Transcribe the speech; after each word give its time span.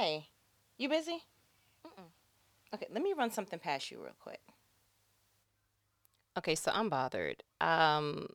Hey, 0.00 0.30
you 0.78 0.88
busy? 0.88 1.24
Mm-mm. 1.86 2.06
Okay, 2.74 2.86
let 2.90 3.02
me 3.02 3.12
run 3.12 3.30
something 3.30 3.58
past 3.58 3.90
you 3.90 4.02
real 4.02 4.16
quick. 4.18 4.40
Okay, 6.38 6.54
so 6.54 6.72
I'm 6.74 6.88
bothered. 6.88 7.42
Um, 7.60 8.28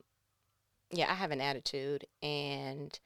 yeah, 0.91 1.09
I 1.09 1.15
have 1.15 1.31
an 1.31 1.41
attitude 1.41 2.05
and 2.21 2.99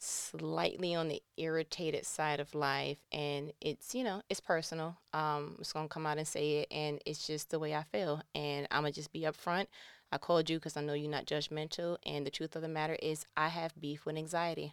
slightly 0.00 0.92
on 0.96 1.06
the 1.06 1.22
irritated 1.36 2.04
side 2.04 2.40
of 2.40 2.52
life 2.56 2.98
and 3.12 3.52
it's 3.60 3.94
you 3.94 4.02
know 4.02 4.20
it's 4.28 4.40
personal 4.40 4.96
um 5.14 5.50
i'm 5.50 5.56
just 5.58 5.72
gonna 5.74 5.86
come 5.86 6.08
out 6.08 6.18
and 6.18 6.26
say 6.26 6.56
it 6.56 6.68
and 6.72 7.00
it's 7.06 7.24
just 7.24 7.50
the 7.50 7.58
way 7.60 7.72
i 7.72 7.84
feel 7.84 8.20
and 8.34 8.66
i'm 8.72 8.82
gonna 8.82 8.90
just 8.90 9.12
be 9.12 9.20
upfront 9.20 9.68
i 10.10 10.18
called 10.18 10.50
you 10.50 10.56
because 10.56 10.76
i 10.76 10.80
know 10.80 10.92
you're 10.92 11.08
not 11.08 11.24
judgmental 11.24 11.98
and 12.04 12.26
the 12.26 12.32
truth 12.32 12.56
of 12.56 12.62
the 12.62 12.68
matter 12.68 12.96
is 13.00 13.24
i 13.36 13.46
have 13.46 13.80
beef 13.80 14.04
with 14.04 14.16
anxiety 14.16 14.72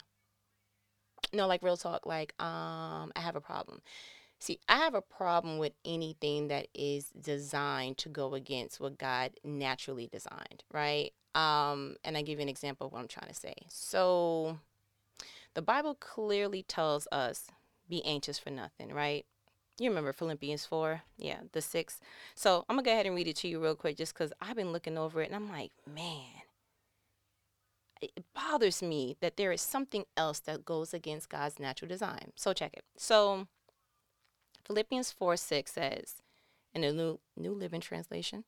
no 1.33 1.47
like 1.47 1.63
real 1.63 1.77
talk 1.77 2.05
like 2.05 2.33
um 2.41 3.11
i 3.15 3.19
have 3.19 3.35
a 3.35 3.41
problem 3.41 3.81
see 4.39 4.59
i 4.67 4.77
have 4.77 4.93
a 4.93 5.01
problem 5.01 5.57
with 5.57 5.73
anything 5.85 6.47
that 6.47 6.67
is 6.73 7.09
designed 7.21 7.97
to 7.97 8.09
go 8.09 8.33
against 8.33 8.79
what 8.79 8.97
god 8.97 9.31
naturally 9.43 10.07
designed 10.07 10.63
right 10.73 11.13
um 11.35 11.95
and 12.03 12.17
i 12.17 12.21
give 12.21 12.39
you 12.39 12.43
an 12.43 12.49
example 12.49 12.87
of 12.87 12.93
what 12.93 12.99
i'm 12.99 13.07
trying 13.07 13.29
to 13.29 13.35
say 13.35 13.55
so 13.67 14.57
the 15.53 15.61
Bible 15.61 15.95
clearly 15.95 16.63
tells 16.63 17.07
us 17.11 17.47
be 17.87 18.05
anxious 18.05 18.37
for 18.37 18.49
nothing, 18.49 18.93
right? 18.93 19.25
You 19.79 19.89
remember 19.89 20.13
Philippians 20.13 20.65
4? 20.65 21.01
Yeah, 21.17 21.39
the 21.53 21.61
6. 21.61 21.99
So 22.35 22.65
I'm 22.69 22.75
going 22.75 22.83
to 22.83 22.89
go 22.89 22.93
ahead 22.93 23.05
and 23.05 23.15
read 23.15 23.27
it 23.27 23.37
to 23.37 23.47
you 23.47 23.61
real 23.61 23.75
quick 23.75 23.97
just 23.97 24.13
because 24.13 24.33
I've 24.41 24.55
been 24.55 24.71
looking 24.71 24.97
over 24.97 25.21
it 25.21 25.27
and 25.27 25.35
I'm 25.35 25.49
like, 25.49 25.71
man, 25.91 26.38
it 28.01 28.23
bothers 28.33 28.81
me 28.81 29.17
that 29.21 29.37
there 29.37 29.51
is 29.51 29.61
something 29.61 30.05
else 30.15 30.39
that 30.39 30.65
goes 30.65 30.93
against 30.93 31.29
God's 31.29 31.59
natural 31.59 31.89
design. 31.89 32.31
So 32.35 32.53
check 32.53 32.73
it. 32.73 32.83
So 32.97 33.47
Philippians 34.65 35.11
4 35.11 35.37
6 35.37 35.71
says, 35.71 36.21
in 36.73 36.81
the 36.81 36.93
New, 36.93 37.19
New 37.35 37.53
Living 37.53 37.81
Translation, 37.81 38.43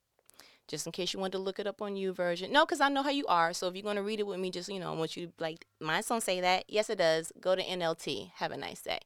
just 0.68 0.86
in 0.86 0.92
case 0.92 1.12
you 1.12 1.20
want 1.20 1.32
to 1.32 1.38
look 1.38 1.58
it 1.58 1.66
up 1.66 1.82
on 1.82 1.94
YouVersion. 1.94 2.50
No, 2.50 2.64
because 2.64 2.80
I 2.80 2.88
know 2.88 3.02
how 3.02 3.10
you 3.10 3.26
are. 3.26 3.52
So 3.52 3.68
if 3.68 3.74
you're 3.74 3.82
going 3.82 3.96
to 3.96 4.02
read 4.02 4.20
it 4.20 4.26
with 4.26 4.38
me, 4.38 4.50
just, 4.50 4.68
you 4.68 4.78
know, 4.78 4.92
I 4.92 4.96
want 4.96 5.16
you 5.16 5.32
like, 5.38 5.66
mine's 5.80 6.06
don't 6.06 6.22
say 6.22 6.40
that. 6.40 6.64
Yes, 6.68 6.88
it 6.88 6.98
does. 6.98 7.32
Go 7.40 7.56
to 7.56 7.62
NLT. 7.62 8.30
Have 8.36 8.52
a 8.52 8.56
nice 8.56 8.82
day. 8.82 9.00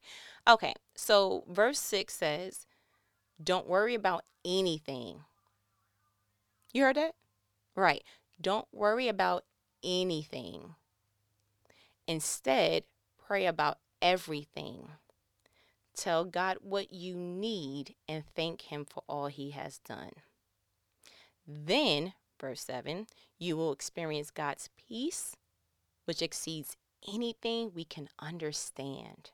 Okay. 0.47 0.75
So 0.95 1.45
verse 1.49 1.81
6 1.81 2.15
says, 2.15 2.67
don't 3.43 3.67
worry 3.67 3.95
about 3.95 4.25
anything. 4.45 5.21
You 6.73 6.83
heard 6.85 6.97
that? 6.97 7.15
Right. 7.75 8.05
Don't 8.41 8.67
worry 8.71 9.09
about 9.09 9.45
anything. 9.83 10.75
Instead, 12.07 12.85
pray 13.19 13.47
about 13.47 13.79
everything. 14.01 14.89
Tell 15.97 16.25
God 16.25 16.59
what 16.61 16.93
you 16.93 17.17
need 17.17 17.95
and 18.09 18.25
thank 18.35 18.63
Him 18.63 18.85
for 18.85 19.03
all 19.09 19.29
He 19.29 19.51
has 19.51 19.79
done. 19.79 20.13
Then, 21.47 22.13
verse 22.41 22.63
7, 22.63 23.07
you 23.39 23.57
will 23.57 23.73
experience 23.73 24.31
God's 24.31 24.69
peace, 24.77 25.37
which 26.05 26.23
exceeds 26.23 26.77
anything 27.13 27.73
we 27.75 27.85
can 27.85 28.09
understand. 28.19 29.31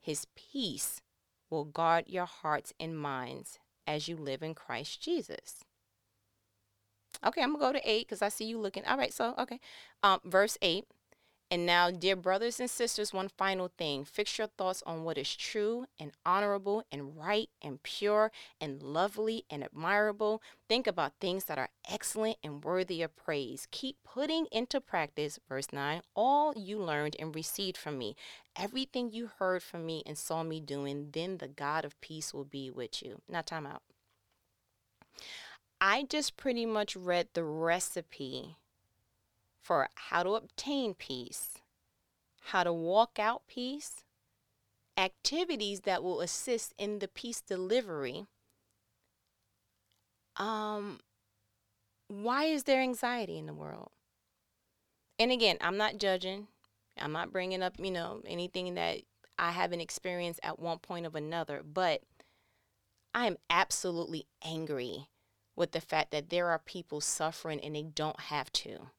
His 0.00 0.26
peace 0.36 1.00
will 1.48 1.64
guard 1.64 2.04
your 2.08 2.26
hearts 2.26 2.72
and 2.78 2.98
minds 2.98 3.58
as 3.86 4.08
you 4.08 4.16
live 4.16 4.42
in 4.42 4.54
Christ 4.54 5.02
Jesus. 5.02 5.64
Okay, 7.26 7.42
I'm 7.42 7.52
to 7.54 7.58
go 7.58 7.72
to 7.72 7.90
8 7.90 8.06
because 8.06 8.22
I 8.22 8.28
see 8.28 8.44
you 8.44 8.58
looking. 8.58 8.84
All 8.86 8.96
right, 8.96 9.12
so, 9.12 9.34
okay. 9.38 9.60
Um, 10.02 10.20
verse 10.24 10.56
8 10.62 10.86
and 11.52 11.66
now, 11.66 11.90
dear 11.90 12.14
brothers 12.14 12.60
and 12.60 12.70
sisters, 12.70 13.12
one 13.12 13.28
final 13.28 13.72
thing. 13.76 14.04
Fix 14.04 14.38
your 14.38 14.46
thoughts 14.46 14.84
on 14.86 15.02
what 15.02 15.18
is 15.18 15.34
true 15.34 15.86
and 15.98 16.12
honorable 16.24 16.84
and 16.92 17.16
right 17.16 17.48
and 17.60 17.82
pure 17.82 18.30
and 18.60 18.80
lovely 18.80 19.44
and 19.50 19.64
admirable. 19.64 20.40
Think 20.68 20.86
about 20.86 21.14
things 21.20 21.46
that 21.46 21.58
are 21.58 21.70
excellent 21.90 22.36
and 22.44 22.62
worthy 22.62 23.02
of 23.02 23.16
praise. 23.16 23.66
Keep 23.72 23.96
putting 24.04 24.46
into 24.52 24.80
practice, 24.80 25.40
verse 25.48 25.72
9, 25.72 26.02
all 26.14 26.54
you 26.56 26.78
learned 26.78 27.16
and 27.18 27.34
received 27.34 27.76
from 27.76 27.98
me. 27.98 28.14
Everything 28.54 29.10
you 29.10 29.30
heard 29.40 29.64
from 29.64 29.84
me 29.84 30.04
and 30.06 30.16
saw 30.16 30.44
me 30.44 30.60
doing, 30.60 31.08
then 31.10 31.38
the 31.38 31.48
God 31.48 31.84
of 31.84 32.00
peace 32.00 32.32
will 32.32 32.44
be 32.44 32.70
with 32.70 33.02
you. 33.02 33.22
Now, 33.28 33.40
time 33.40 33.66
out. 33.66 33.82
I 35.80 36.02
just 36.02 36.36
pretty 36.36 36.66
much 36.66 36.94
read 36.94 37.28
the 37.32 37.44
recipe 37.44 38.56
for 39.62 39.88
how 39.94 40.22
to 40.22 40.30
obtain 40.34 40.94
peace, 40.94 41.58
how 42.42 42.64
to 42.64 42.72
walk 42.72 43.18
out 43.18 43.42
peace, 43.48 44.04
activities 44.98 45.80
that 45.80 46.02
will 46.02 46.20
assist 46.20 46.74
in 46.76 46.98
the 46.98 47.08
peace 47.08 47.40
delivery. 47.40 48.26
Um, 50.36 51.00
why 52.08 52.44
is 52.44 52.64
there 52.64 52.82
anxiety 52.82 53.38
in 53.38 53.46
the 53.46 53.54
world? 53.54 53.90
And 55.18 55.32
again, 55.32 55.56
I'm 55.60 55.76
not 55.78 55.98
judging. 55.98 56.48
I'm 56.98 57.12
not 57.12 57.32
bringing 57.32 57.62
up, 57.62 57.76
you 57.78 57.90
know, 57.90 58.20
anything 58.26 58.74
that 58.74 58.98
I 59.38 59.52
haven't 59.52 59.80
experienced 59.80 60.40
at 60.42 60.58
one 60.58 60.78
point 60.78 61.06
of 61.06 61.14
another, 61.14 61.62
but 61.62 62.02
I 63.14 63.26
am 63.26 63.38
absolutely 63.48 64.26
angry 64.44 65.08
with 65.60 65.72
the 65.72 65.80
fact 65.80 66.10
that 66.10 66.30
there 66.30 66.48
are 66.48 66.58
people 66.58 67.00
suffering 67.00 67.60
and 67.60 67.76
they 67.76 67.82
don't 67.82 68.18
have 68.18 68.52
to 68.52 68.90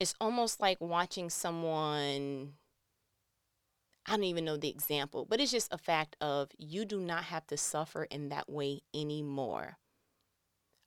it's 0.00 0.14
almost 0.20 0.60
like 0.60 0.80
watching 0.80 1.30
someone 1.30 2.54
I 4.06 4.12
don't 4.12 4.24
even 4.24 4.46
know 4.46 4.56
the 4.56 4.70
example, 4.70 5.26
but 5.28 5.40
it's 5.40 5.52
just 5.52 5.72
a 5.72 5.78
fact 5.78 6.16
of 6.20 6.50
you 6.58 6.84
do 6.84 6.98
not 6.98 7.24
have 7.24 7.46
to 7.48 7.56
suffer 7.56 8.04
in 8.04 8.30
that 8.30 8.50
way 8.50 8.80
anymore. 8.94 9.76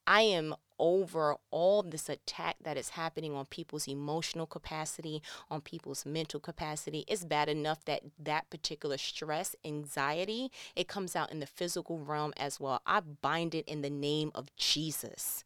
I 0.06 0.24
am 0.24 0.56
over 0.80 1.36
all 1.52 1.84
this 1.84 2.10
attack 2.10 2.58
that 2.64 2.78
is 2.78 2.90
happening 2.90 3.34
on 3.36 3.46
people's 3.46 3.88
emotional 3.88 4.46
capacity, 4.46 5.22
on 5.50 5.62
people's 5.62 6.06
mental 6.06 6.40
capacity. 6.40 7.06
It's 7.08 7.26
bad 7.26 7.50
enough 7.50 7.86
that 7.86 8.02
that 8.20 8.50
particular 8.50 8.98
stress, 8.98 9.56
anxiety, 9.64 10.52
it 10.76 10.88
comes 10.88 11.16
out 11.16 11.32
in 11.32 11.40
the 11.40 11.46
physical 11.46 12.00
realm 12.00 12.34
as 12.38 12.60
well. 12.60 12.82
I 12.86 13.00
bind 13.00 13.56
it 13.56 13.68
in 13.68 13.82
the 13.82 13.90
name 13.90 14.32
of 14.36 14.56
Jesus. 14.56 15.44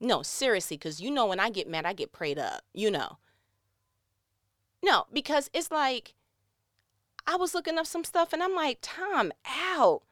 No, 0.00 0.22
seriously, 0.22 0.76
because 0.76 1.00
you 1.00 1.10
know 1.10 1.26
when 1.26 1.40
I 1.40 1.50
get 1.50 1.68
mad, 1.68 1.86
I 1.86 1.92
get 1.92 2.12
prayed 2.12 2.38
up. 2.38 2.62
You 2.74 2.90
know. 2.90 3.18
No, 4.82 5.06
because 5.12 5.50
it's 5.52 5.70
like 5.70 6.14
I 7.26 7.36
was 7.36 7.54
looking 7.54 7.78
up 7.78 7.86
some 7.86 8.04
stuff 8.04 8.32
and 8.32 8.42
I'm 8.42 8.54
like, 8.54 8.78
Tom, 8.82 9.32
out. 9.46 10.02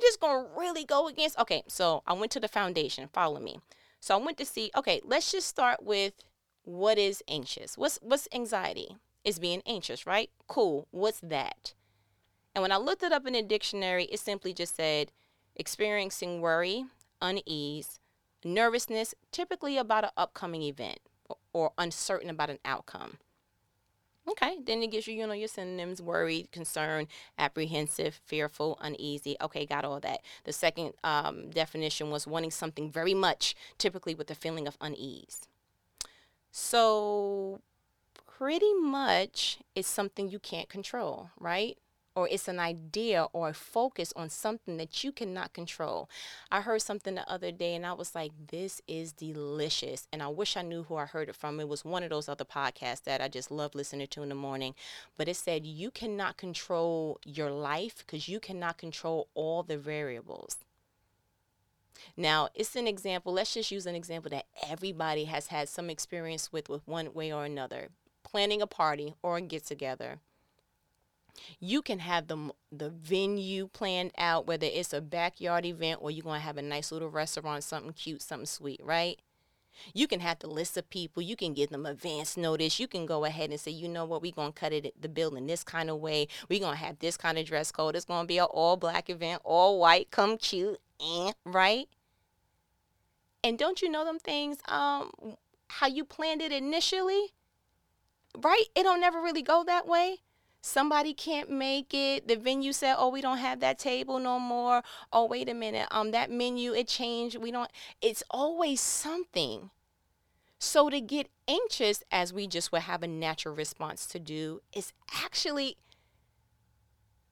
Just 0.00 0.20
gonna 0.20 0.46
really 0.56 0.84
go 0.84 1.08
against 1.08 1.38
okay, 1.38 1.62
so 1.68 2.02
I 2.06 2.12
went 2.14 2.32
to 2.32 2.40
the 2.40 2.48
foundation, 2.48 3.08
follow 3.12 3.40
me. 3.40 3.60
So 4.00 4.18
I 4.18 4.24
went 4.24 4.38
to 4.38 4.46
see, 4.46 4.70
okay, 4.76 5.00
let's 5.04 5.30
just 5.30 5.46
start 5.46 5.82
with 5.82 6.14
what 6.64 6.98
is 6.98 7.22
anxious? 7.28 7.76
What's 7.76 7.98
what's 8.02 8.28
anxiety? 8.32 8.96
Is 9.24 9.38
being 9.38 9.62
anxious, 9.66 10.06
right? 10.06 10.30
Cool. 10.48 10.86
What's 10.90 11.20
that? 11.20 11.74
And 12.54 12.62
when 12.62 12.72
I 12.72 12.78
looked 12.78 13.02
it 13.02 13.12
up 13.12 13.26
in 13.26 13.34
a 13.34 13.42
dictionary, 13.42 14.04
it 14.04 14.18
simply 14.18 14.54
just 14.54 14.76
said 14.76 15.12
experiencing 15.54 16.40
worry, 16.40 16.86
unease, 17.20 18.00
nervousness, 18.44 19.14
typically 19.30 19.76
about 19.76 20.04
an 20.04 20.10
upcoming 20.16 20.62
event 20.62 21.00
or 21.52 21.72
uncertain 21.78 22.30
about 22.30 22.50
an 22.50 22.58
outcome. 22.64 23.18
Okay, 24.30 24.58
then 24.64 24.80
it 24.82 24.92
gives 24.92 25.08
you, 25.08 25.14
you 25.14 25.26
know, 25.26 25.32
your 25.32 25.48
synonyms 25.48 26.00
worried, 26.00 26.52
concerned, 26.52 27.08
apprehensive, 27.36 28.20
fearful, 28.24 28.78
uneasy. 28.80 29.36
Okay, 29.40 29.66
got 29.66 29.84
all 29.84 29.98
that. 30.00 30.20
The 30.44 30.52
second 30.52 30.92
um, 31.02 31.50
definition 31.50 32.10
was 32.10 32.28
wanting 32.28 32.52
something 32.52 32.90
very 32.90 33.14
much, 33.14 33.56
typically 33.76 34.14
with 34.14 34.30
a 34.30 34.36
feeling 34.36 34.68
of 34.68 34.76
unease. 34.80 35.48
So, 36.52 37.60
pretty 38.26 38.72
much 38.74 39.58
it's 39.74 39.88
something 39.88 40.28
you 40.30 40.38
can't 40.38 40.68
control, 40.68 41.30
right? 41.38 41.76
Or 42.14 42.28
it's 42.28 42.48
an 42.48 42.58
idea 42.58 43.26
or 43.32 43.50
a 43.50 43.54
focus 43.54 44.12
on 44.16 44.28
something 44.28 44.76
that 44.78 45.04
you 45.04 45.12
cannot 45.12 45.52
control. 45.52 46.08
I 46.50 46.60
heard 46.60 46.82
something 46.82 47.14
the 47.14 47.30
other 47.30 47.52
day 47.52 47.74
and 47.74 47.86
I 47.86 47.92
was 47.92 48.14
like, 48.14 48.32
this 48.50 48.82
is 48.88 49.12
delicious. 49.12 50.08
And 50.12 50.22
I 50.22 50.28
wish 50.28 50.56
I 50.56 50.62
knew 50.62 50.84
who 50.84 50.96
I 50.96 51.06
heard 51.06 51.28
it 51.28 51.36
from. 51.36 51.60
It 51.60 51.68
was 51.68 51.84
one 51.84 52.02
of 52.02 52.10
those 52.10 52.28
other 52.28 52.44
podcasts 52.44 53.04
that 53.04 53.20
I 53.20 53.28
just 53.28 53.50
love 53.50 53.74
listening 53.74 54.08
to 54.08 54.22
in 54.22 54.28
the 54.28 54.34
morning. 54.34 54.74
But 55.16 55.28
it 55.28 55.36
said, 55.36 55.64
you 55.64 55.90
cannot 55.90 56.36
control 56.36 57.20
your 57.24 57.50
life 57.50 57.98
because 57.98 58.28
you 58.28 58.40
cannot 58.40 58.78
control 58.78 59.28
all 59.34 59.62
the 59.62 59.78
variables. 59.78 60.58
Now, 62.16 62.48
it's 62.54 62.76
an 62.76 62.86
example. 62.86 63.32
Let's 63.32 63.54
just 63.54 63.70
use 63.70 63.86
an 63.86 63.94
example 63.94 64.30
that 64.30 64.46
everybody 64.68 65.24
has 65.24 65.48
had 65.48 65.68
some 65.68 65.90
experience 65.90 66.50
with, 66.50 66.68
with 66.68 66.86
one 66.86 67.12
way 67.14 67.32
or 67.32 67.44
another. 67.44 67.88
Planning 68.24 68.62
a 68.62 68.66
party 68.66 69.14
or 69.22 69.36
a 69.36 69.40
get 69.40 69.66
together 69.66 70.18
you 71.58 71.82
can 71.82 71.98
have 72.00 72.28
the 72.28 72.50
the 72.72 72.90
venue 72.90 73.68
planned 73.68 74.12
out, 74.18 74.46
whether 74.46 74.66
it's 74.66 74.92
a 74.92 75.00
backyard 75.00 75.64
event 75.66 76.00
or 76.02 76.10
you're 76.10 76.24
gonna 76.24 76.40
have 76.40 76.56
a 76.56 76.62
nice 76.62 76.92
little 76.92 77.10
restaurant, 77.10 77.64
something 77.64 77.92
cute, 77.92 78.22
something 78.22 78.46
sweet, 78.46 78.80
right? 78.82 79.20
You 79.94 80.06
can 80.06 80.20
have 80.20 80.38
the 80.38 80.46
list 80.48 80.76
of 80.76 80.88
people. 80.90 81.22
You 81.22 81.36
can 81.36 81.54
give 81.54 81.70
them 81.70 81.86
advance 81.86 82.36
notice. 82.36 82.80
You 82.80 82.88
can 82.88 83.06
go 83.06 83.24
ahead 83.24 83.50
and 83.50 83.60
say, 83.60 83.70
you 83.70 83.88
know 83.88 84.04
what, 84.04 84.22
we're 84.22 84.32
going 84.32 84.52
to 84.52 84.58
cut 84.58 84.72
it 84.72 85.00
the 85.00 85.08
bill 85.08 85.36
in 85.36 85.46
this 85.46 85.64
kind 85.64 85.90
of 85.90 85.98
way. 85.98 86.28
We're 86.48 86.60
going 86.60 86.76
to 86.76 86.84
have 86.84 86.98
this 86.98 87.16
kind 87.16 87.38
of 87.38 87.46
dress 87.46 87.72
code. 87.72 87.96
It's 87.96 88.04
going 88.04 88.24
to 88.24 88.28
be 88.28 88.38
an 88.38 88.44
all 88.50 88.76
black 88.76 89.08
event, 89.10 89.42
all 89.44 89.78
white, 89.78 90.10
come 90.10 90.36
cute, 90.36 90.78
eh, 91.00 91.32
right? 91.44 91.88
And 93.42 93.58
don't 93.58 93.80
you 93.80 93.88
know 93.88 94.04
them 94.04 94.18
things, 94.18 94.58
um, 94.68 95.12
how 95.68 95.86
you 95.86 96.04
planned 96.04 96.42
it 96.42 96.52
initially? 96.52 97.32
Right? 98.36 98.64
It 98.74 98.82
don't 98.82 99.00
never 99.00 99.20
really 99.20 99.42
go 99.42 99.64
that 99.64 99.86
way 99.86 100.18
somebody 100.60 101.14
can't 101.14 101.50
make 101.50 101.94
it. 101.94 102.28
The 102.28 102.36
venue 102.36 102.72
said 102.72 102.96
oh 102.98 103.08
we 103.08 103.20
don't 103.20 103.38
have 103.38 103.60
that 103.60 103.78
table 103.78 104.18
no 104.18 104.38
more. 104.38 104.82
Oh 105.12 105.26
wait 105.26 105.48
a 105.48 105.54
minute. 105.54 105.88
Um 105.90 106.10
that 106.10 106.30
menu 106.30 106.72
it 106.72 106.88
changed. 106.88 107.36
We 107.36 107.50
don't 107.50 107.70
it's 108.00 108.22
always 108.30 108.80
something. 108.80 109.70
So 110.58 110.90
to 110.90 111.00
get 111.00 111.28
anxious 111.48 112.02
as 112.10 112.32
we 112.32 112.46
just 112.46 112.70
would 112.70 112.82
have 112.82 113.02
a 113.02 113.08
natural 113.08 113.54
response 113.54 114.06
to 114.06 114.18
do 114.18 114.60
is 114.74 114.92
actually 115.24 115.76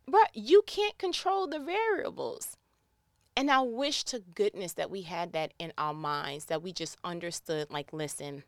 but 0.07 0.31
you 0.33 0.63
can't 0.67 0.97
control 0.97 1.47
the 1.47 1.59
variables. 1.59 2.57
And 3.37 3.51
i 3.53 3.61
wish 3.61 4.03
to 4.05 4.19
goodness 4.19 4.73
that 4.73 4.91
we 4.91 5.03
had 5.03 5.33
that 5.33 5.53
in 5.61 5.73
our 5.79 5.95
minds 5.95 6.47
that 6.47 6.63
we 6.63 6.73
just 6.73 6.97
understood 7.05 7.71
like 7.71 7.93
listen 7.93 8.43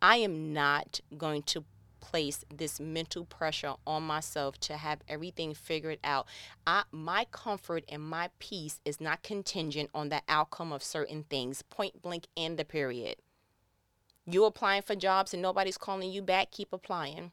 i 0.00 0.16
am 0.16 0.54
not 0.54 1.00
going 1.18 1.42
to 1.42 1.64
place 2.00 2.44
this 2.54 2.80
mental 2.80 3.24
pressure 3.24 3.74
on 3.86 4.02
myself 4.02 4.58
to 4.60 4.76
have 4.76 5.00
everything 5.08 5.54
figured 5.54 5.98
out. 6.04 6.26
I, 6.66 6.84
my 6.90 7.26
comfort 7.30 7.84
and 7.88 8.02
my 8.02 8.30
peace 8.38 8.80
is 8.84 9.00
not 9.00 9.22
contingent 9.22 9.90
on 9.94 10.08
the 10.08 10.22
outcome 10.28 10.72
of 10.72 10.82
certain 10.82 11.24
things, 11.24 11.62
point 11.62 12.02
blank 12.02 12.26
and 12.36 12.56
the 12.56 12.64
period. 12.64 13.16
You 14.26 14.44
applying 14.44 14.82
for 14.82 14.94
jobs 14.94 15.32
and 15.32 15.42
nobody's 15.42 15.78
calling 15.78 16.10
you 16.10 16.22
back, 16.22 16.50
keep 16.50 16.72
applying. 16.72 17.32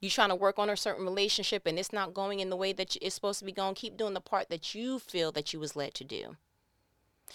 You 0.00 0.08
trying 0.08 0.28
to 0.28 0.36
work 0.36 0.58
on 0.58 0.70
a 0.70 0.76
certain 0.76 1.04
relationship 1.04 1.66
and 1.66 1.78
it's 1.78 1.92
not 1.92 2.14
going 2.14 2.38
in 2.38 2.50
the 2.50 2.56
way 2.56 2.72
that 2.72 2.96
it's 3.02 3.14
supposed 3.14 3.40
to 3.40 3.44
be 3.44 3.52
going, 3.52 3.74
keep 3.74 3.96
doing 3.96 4.14
the 4.14 4.20
part 4.20 4.48
that 4.50 4.74
you 4.74 4.98
feel 4.98 5.32
that 5.32 5.52
you 5.52 5.58
was 5.58 5.74
led 5.74 5.94
to 5.94 6.04
do. 6.04 6.36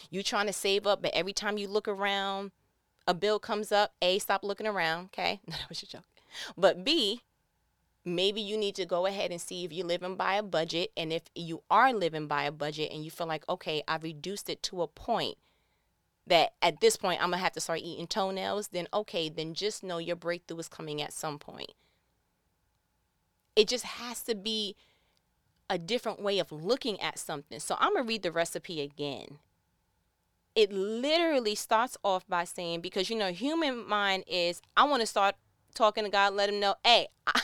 You 0.09 0.23
trying 0.23 0.47
to 0.47 0.53
save 0.53 0.87
up, 0.87 1.01
but 1.01 1.13
every 1.13 1.33
time 1.33 1.57
you 1.57 1.67
look 1.67 1.87
around, 1.87 2.51
a 3.07 3.13
bill 3.13 3.39
comes 3.39 3.71
up, 3.71 3.93
A, 4.01 4.19
stop 4.19 4.43
looking 4.43 4.67
around, 4.67 5.05
okay? 5.05 5.41
No, 5.47 5.55
that 5.57 5.69
was 5.69 5.83
a 5.83 5.87
joke. 5.87 6.03
But 6.57 6.83
B, 6.83 7.21
maybe 8.05 8.41
you 8.41 8.57
need 8.57 8.75
to 8.75 8.85
go 8.85 9.05
ahead 9.05 9.31
and 9.31 9.39
see 9.39 9.63
if 9.63 9.73
you're 9.73 9.85
living 9.85 10.15
by 10.15 10.35
a 10.35 10.43
budget. 10.43 10.91
And 10.97 11.13
if 11.13 11.23
you 11.35 11.63
are 11.69 11.93
living 11.93 12.27
by 12.27 12.43
a 12.43 12.51
budget 12.51 12.91
and 12.91 13.03
you 13.03 13.11
feel 13.11 13.27
like, 13.27 13.47
okay, 13.47 13.83
I've 13.87 14.03
reduced 14.03 14.49
it 14.49 14.63
to 14.63 14.81
a 14.81 14.87
point 14.87 15.37
that 16.25 16.53
at 16.61 16.79
this 16.79 16.95
point 16.95 17.21
I'm 17.21 17.31
gonna 17.31 17.41
have 17.41 17.51
to 17.53 17.59
start 17.59 17.79
eating 17.79 18.07
toenails, 18.07 18.69
then 18.69 18.87
okay, 18.93 19.29
then 19.29 19.53
just 19.53 19.83
know 19.83 19.97
your 19.97 20.15
breakthrough 20.15 20.59
is 20.59 20.69
coming 20.69 21.01
at 21.01 21.13
some 21.13 21.37
point. 21.37 21.73
It 23.55 23.67
just 23.67 23.83
has 23.83 24.23
to 24.23 24.35
be 24.35 24.75
a 25.69 25.77
different 25.77 26.21
way 26.21 26.39
of 26.39 26.51
looking 26.51 26.99
at 27.01 27.19
something. 27.19 27.59
So 27.59 27.75
I'm 27.79 27.93
gonna 27.93 28.05
read 28.05 28.23
the 28.23 28.31
recipe 28.31 28.81
again 28.81 29.39
it 30.55 30.71
literally 30.71 31.55
starts 31.55 31.97
off 32.03 32.27
by 32.27 32.43
saying 32.43 32.81
because 32.81 33.09
you 33.09 33.15
know 33.15 33.31
human 33.31 33.87
mind 33.87 34.23
is 34.27 34.61
i 34.77 34.83
want 34.83 35.01
to 35.01 35.07
start 35.07 35.35
talking 35.73 36.03
to 36.03 36.09
god 36.09 36.33
let 36.33 36.49
him 36.49 36.59
know 36.59 36.75
hey 36.83 37.07
I, 37.27 37.41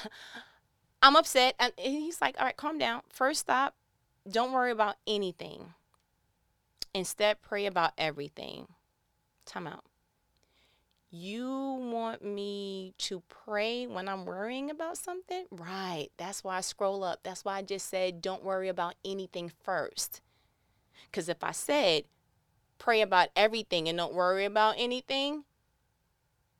i'm 1.01 1.15
upset 1.15 1.55
and 1.59 1.73
he's 1.77 2.21
like 2.21 2.35
all 2.39 2.45
right 2.45 2.57
calm 2.57 2.77
down. 2.77 3.01
First 3.11 3.41
stop 3.41 3.75
don't 4.29 4.51
worry 4.51 4.71
about 4.71 4.97
anything. 5.07 5.73
Instead 6.93 7.41
pray 7.41 7.65
about 7.65 7.93
everything. 7.97 8.67
Time 9.45 9.67
out. 9.67 9.83
You 11.11 11.47
want 11.47 12.23
me 12.23 12.93
to 12.99 13.23
pray 13.27 13.87
when 13.87 14.07
i'm 14.07 14.25
worrying 14.25 14.69
about 14.69 14.97
something? 14.97 15.45
Right. 15.49 16.09
That's 16.17 16.43
why 16.43 16.57
i 16.57 16.61
scroll 16.61 17.03
up. 17.03 17.21
That's 17.23 17.43
why 17.43 17.57
i 17.57 17.61
just 17.63 17.89
said 17.89 18.21
don't 18.21 18.43
worry 18.43 18.67
about 18.69 18.95
anything 19.03 19.51
first. 19.63 20.21
Because 21.05 21.29
if 21.29 21.43
i 21.43 21.51
said 21.51 22.03
pray 22.79 23.01
about 23.01 23.29
everything 23.35 23.87
and 23.87 23.97
don't 23.97 24.13
worry 24.13 24.45
about 24.45 24.75
anything, 24.77 25.43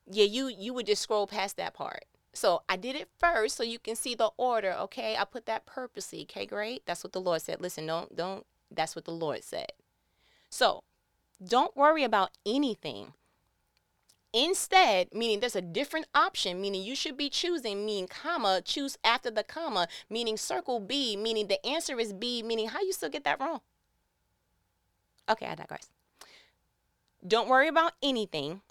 yeah, 0.10 0.26
you 0.26 0.48
you 0.48 0.74
would 0.74 0.86
just 0.86 1.02
scroll 1.02 1.28
past 1.28 1.58
that 1.58 1.74
part. 1.74 2.06
So 2.34 2.62
I 2.70 2.76
did 2.76 2.96
it 2.96 3.10
first 3.18 3.58
so 3.58 3.64
you 3.64 3.80
can 3.80 3.96
see 3.96 4.14
the 4.14 4.30
order, 4.38 4.74
okay? 4.74 5.16
I 5.18 5.26
put 5.26 5.46
that 5.48 5.66
purposely, 5.66 6.22
okay, 6.24 6.46
great? 6.46 6.84
That's 6.86 7.04
what 7.04 7.14
the 7.14 7.22
Lord 7.22 7.42
said. 7.42 7.62
Listen, 7.62 7.88
don't 7.88 8.16
don't 8.16 8.46
that's 8.72 8.96
what 8.96 9.06
the 9.06 9.12
Lord 9.12 9.44
said. 9.44 9.72
So, 10.50 10.84
don't 11.44 11.76
worry 11.76 12.04
about 12.04 12.32
anything. 12.46 13.14
Instead, 14.32 15.08
meaning 15.14 15.40
there's 15.40 15.56
a 15.56 15.62
different 15.62 16.06
option, 16.14 16.62
meaning 16.62 16.84
you 16.84 16.96
should 16.96 17.18
be 17.18 17.30
choosing, 17.30 17.84
meaning 17.86 18.08
comma, 18.08 18.62
choose 18.64 18.98
after 19.04 19.32
the 19.32 19.44
comma, 19.44 19.88
meaning 20.08 20.38
circle 20.38 20.80
B, 20.80 21.18
meaning 21.18 21.48
the 21.48 21.66
answer 21.66 22.00
is 22.00 22.14
B, 22.14 22.44
meaning 22.44 22.68
how 22.68 22.82
you 22.82 22.94
still 22.94 23.10
get 23.10 23.24
that 23.24 23.40
wrong? 23.40 23.62
Okay, 25.28 25.48
I 25.48 25.56
digress. 25.56 25.90
Don't 27.26 27.50
worry 27.50 27.68
about 27.68 27.94
anything. 28.02 28.62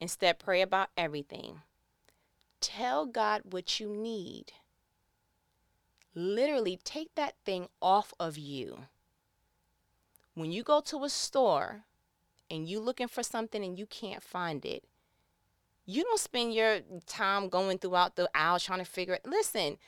Instead, 0.00 0.38
pray 0.38 0.62
about 0.62 0.88
everything. 0.96 1.60
Tell 2.60 3.06
God 3.06 3.42
what 3.50 3.78
you 3.78 3.88
need. 3.88 4.52
Literally, 6.14 6.78
take 6.82 7.14
that 7.14 7.34
thing 7.44 7.68
off 7.80 8.14
of 8.18 8.38
you. 8.38 8.86
When 10.34 10.50
you 10.50 10.62
go 10.62 10.80
to 10.80 11.04
a 11.04 11.08
store 11.08 11.82
and 12.50 12.68
you're 12.68 12.80
looking 12.80 13.08
for 13.08 13.22
something 13.22 13.62
and 13.62 13.78
you 13.78 13.86
can't 13.86 14.22
find 14.22 14.64
it, 14.64 14.84
you 15.84 16.04
don't 16.04 16.20
spend 16.20 16.54
your 16.54 16.80
time 17.06 17.48
going 17.48 17.78
throughout 17.78 18.16
the 18.16 18.28
aisle 18.34 18.58
trying 18.58 18.78
to 18.78 18.84
figure 18.84 19.14
it. 19.14 19.26
Listen, 19.26 19.78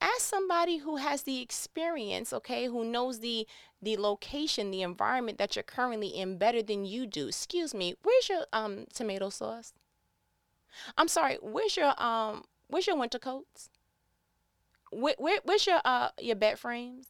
ask 0.00 0.20
somebody 0.20 0.78
who 0.78 0.96
has 0.96 1.22
the 1.22 1.40
experience, 1.40 2.32
okay, 2.32 2.66
who 2.66 2.84
knows 2.84 3.20
the 3.20 3.46
the 3.82 3.96
location, 3.96 4.70
the 4.70 4.82
environment 4.82 5.38
that 5.38 5.56
you're 5.56 5.62
currently 5.62 6.08
in 6.08 6.38
better 6.38 6.62
than 6.62 6.84
you 6.84 7.06
do. 7.06 7.28
Excuse 7.28 7.74
me, 7.74 7.94
where's 8.02 8.28
your 8.28 8.46
um 8.52 8.86
tomato 8.94 9.30
sauce? 9.30 9.72
I'm 10.96 11.08
sorry, 11.08 11.38
where's 11.42 11.76
your 11.76 12.00
um 12.02 12.44
where's 12.68 12.86
your 12.86 12.96
winter 12.96 13.18
coats? 13.18 13.70
Where, 14.90 15.14
where 15.18 15.40
where's 15.44 15.66
your 15.66 15.80
uh 15.84 16.10
your 16.20 16.36
bed 16.36 16.58
frames? 16.58 17.06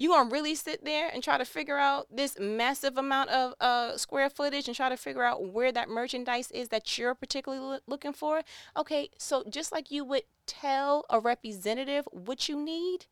You 0.00 0.10
gonna 0.10 0.30
really 0.30 0.54
sit 0.54 0.84
there 0.84 1.10
and 1.12 1.24
try 1.24 1.38
to 1.38 1.44
figure 1.44 1.76
out 1.76 2.06
this 2.08 2.38
massive 2.38 2.96
amount 2.96 3.30
of 3.30 3.54
uh, 3.60 3.96
square 3.96 4.30
footage 4.30 4.68
and 4.68 4.76
try 4.76 4.88
to 4.88 4.96
figure 4.96 5.24
out 5.24 5.52
where 5.52 5.72
that 5.72 5.88
merchandise 5.88 6.52
is 6.52 6.68
that 6.68 6.96
you're 6.96 7.16
particularly 7.16 7.80
looking 7.88 8.12
for? 8.12 8.42
Okay, 8.76 9.10
so 9.18 9.42
just 9.50 9.72
like 9.72 9.90
you 9.90 10.04
would 10.04 10.22
tell 10.46 11.04
a 11.10 11.18
representative 11.18 12.06
what 12.12 12.48
you 12.48 12.56
need, 12.56 13.06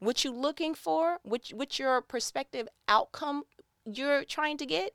what 0.00 0.24
you're 0.24 0.34
looking 0.34 0.74
for, 0.74 1.18
what 1.22 1.48
what 1.50 1.78
your 1.78 2.02
prospective 2.02 2.66
outcome 2.88 3.44
you're 3.84 4.24
trying 4.24 4.56
to 4.58 4.66
get, 4.66 4.94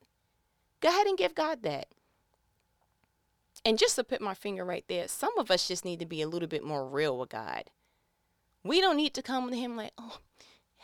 go 0.82 0.90
ahead 0.90 1.08
and 1.08 1.18
give 1.18 1.34
God 1.34 1.63
that. 1.63 1.88
And 3.63 3.80
just 3.80 3.96
to 3.96 4.04
put 4.04 4.20
my 4.20 4.34
finger 4.34 4.66
right 4.66 4.84
there, 4.90 5.08
some 5.08 5.38
of 5.38 5.50
us 5.50 5.66
just 5.66 5.86
need 5.86 6.02
to 6.02 6.06
be 6.06 6.22
a 6.22 6.28
little 6.28 6.50
bit 6.50 6.66
more 6.66 6.86
real 6.86 7.18
with 7.18 7.30
God. 7.30 7.70
We 8.66 8.82
don't 8.82 8.98
need 8.98 9.13
to 9.13 9.22
come 9.22 9.50
to 9.50 9.56
Him 9.56 9.78
like, 9.78 9.94
oh 9.98 10.20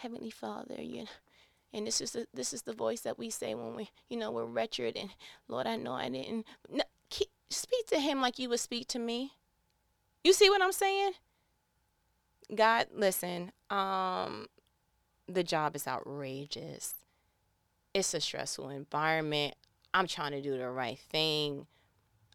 Heavenly 0.01 0.29
Father, 0.31 0.81
you 0.81 1.03
know, 1.03 1.09
and 1.73 1.85
this 1.85 2.01
is 2.01 2.11
the 2.11 2.25
this 2.33 2.53
is 2.53 2.63
the 2.63 2.73
voice 2.73 3.01
that 3.01 3.19
we 3.19 3.29
say 3.29 3.53
when 3.53 3.75
we 3.75 3.89
you 4.09 4.17
know 4.17 4.31
we're 4.31 4.45
wretched 4.45 4.95
and 4.97 5.09
Lord, 5.47 5.67
I 5.67 5.75
know 5.75 5.93
I 5.93 6.09
didn't. 6.09 6.45
No, 6.69 6.83
keep, 7.09 7.29
speak 7.49 7.87
to 7.87 7.99
Him 7.99 8.21
like 8.21 8.39
you 8.39 8.49
would 8.49 8.59
speak 8.59 8.87
to 8.89 8.99
me. 8.99 9.33
You 10.23 10.33
see 10.33 10.49
what 10.49 10.61
I'm 10.61 10.71
saying? 10.71 11.13
God, 12.55 12.87
listen. 12.93 13.51
Um, 13.69 14.47
the 15.27 15.43
job 15.43 15.75
is 15.75 15.87
outrageous. 15.87 16.95
It's 17.93 18.13
a 18.13 18.21
stressful 18.21 18.69
environment. 18.69 19.55
I'm 19.93 20.07
trying 20.07 20.31
to 20.31 20.41
do 20.41 20.57
the 20.57 20.69
right 20.69 20.99
thing. 20.99 21.67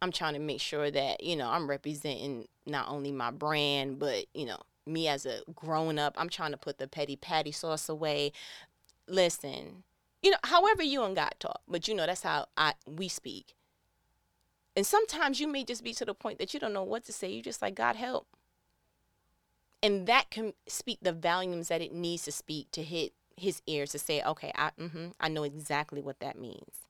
I'm 0.03 0.13
trying 0.13 0.35
to 0.35 0.41
make 0.41 0.61
sure 0.61 0.91
that, 0.91 1.23
you 1.23 1.37
know, 1.37 1.49
I'm 1.49 1.69
representing 1.69 2.47
not 2.67 2.89
only 2.89 3.11
my 3.11 3.31
brand, 3.31 3.99
but, 3.99 4.27
you 4.35 4.45
know, 4.45 4.61
me 4.87 5.09
as 5.09 5.27
a 5.27 5.41
grown 5.55 5.99
up, 5.99 6.15
I'm 6.17 6.29
trying 6.29 6.53
to 6.53 6.57
put 6.57 6.79
the 6.79 6.89
petty 6.89 7.17
patty 7.17 7.53
sauce 7.53 7.89
away. 7.89 8.33
Listen, 9.09 9.85
you 10.23 10.31
know, 10.31 10.39
however 10.45 10.83
you 10.83 11.03
and 11.05 11.15
God 11.17 11.35
talk, 11.39 11.61
but 11.69 11.87
you 11.87 11.95
know 11.95 12.07
that's 12.07 12.23
how 12.23 12.47
I 12.57 12.75
we 12.87 13.09
speak. 13.09 13.55
And 14.77 14.87
sometimes 14.87 15.41
you 15.41 15.47
may 15.47 15.65
just 15.65 15.85
be 15.85 15.93
to 15.95 16.05
the 16.05 16.15
point 16.15 16.39
that 16.39 16.53
you 16.53 16.61
don't 16.61 16.73
know 16.73 16.83
what 16.83 17.05
to 17.05 17.13
say. 17.13 17.31
You 17.31 17.43
just 17.43 17.63
like 17.63 17.75
God 17.75 17.97
help. 17.97 18.27
And 19.83 20.07
that 20.07 20.31
can 20.31 20.55
speak 20.67 20.99
the 21.03 21.13
volumes 21.13 21.69
that 21.69 21.83
it 21.83 21.93
needs 21.93 22.25
to 22.25 22.33
speak 22.33 22.71
to 22.73 22.83
hit 22.83 23.13
his 23.37 23.61
ears 23.67 23.91
to 23.91 23.99
say, 23.99 24.23
okay, 24.23 24.51
I 24.55 24.71
mm-hmm, 24.81 25.09
I 25.21 25.29
know 25.29 25.43
exactly 25.43 26.01
what 26.01 26.21
that 26.21 26.39
means. 26.39 26.87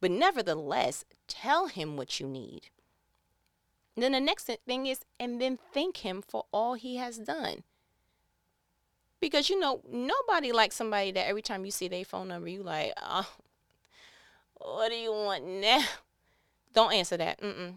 But 0.00 0.12
nevertheless, 0.12 1.04
tell 1.26 1.66
him 1.66 1.96
what 1.96 2.20
you 2.20 2.26
need. 2.28 2.70
Then 4.02 4.12
the 4.12 4.20
next 4.20 4.50
thing 4.66 4.86
is, 4.86 5.00
and 5.18 5.40
then 5.40 5.58
thank 5.72 5.98
him 5.98 6.22
for 6.26 6.46
all 6.52 6.74
he 6.74 6.96
has 6.96 7.18
done. 7.18 7.64
Because 9.20 9.50
you 9.50 9.58
know, 9.58 9.82
nobody 9.90 10.52
likes 10.52 10.76
somebody 10.76 11.10
that 11.12 11.26
every 11.26 11.42
time 11.42 11.64
you 11.64 11.70
see 11.70 11.88
their 11.88 12.04
phone 12.04 12.28
number, 12.28 12.48
you 12.48 12.62
like, 12.62 12.92
oh, 13.02 13.28
what 14.54 14.90
do 14.90 14.96
you 14.96 15.12
want 15.12 15.44
now? 15.44 15.84
Don't 16.72 16.92
answer 16.92 17.16
that. 17.16 17.40
Mm-mm. 17.40 17.74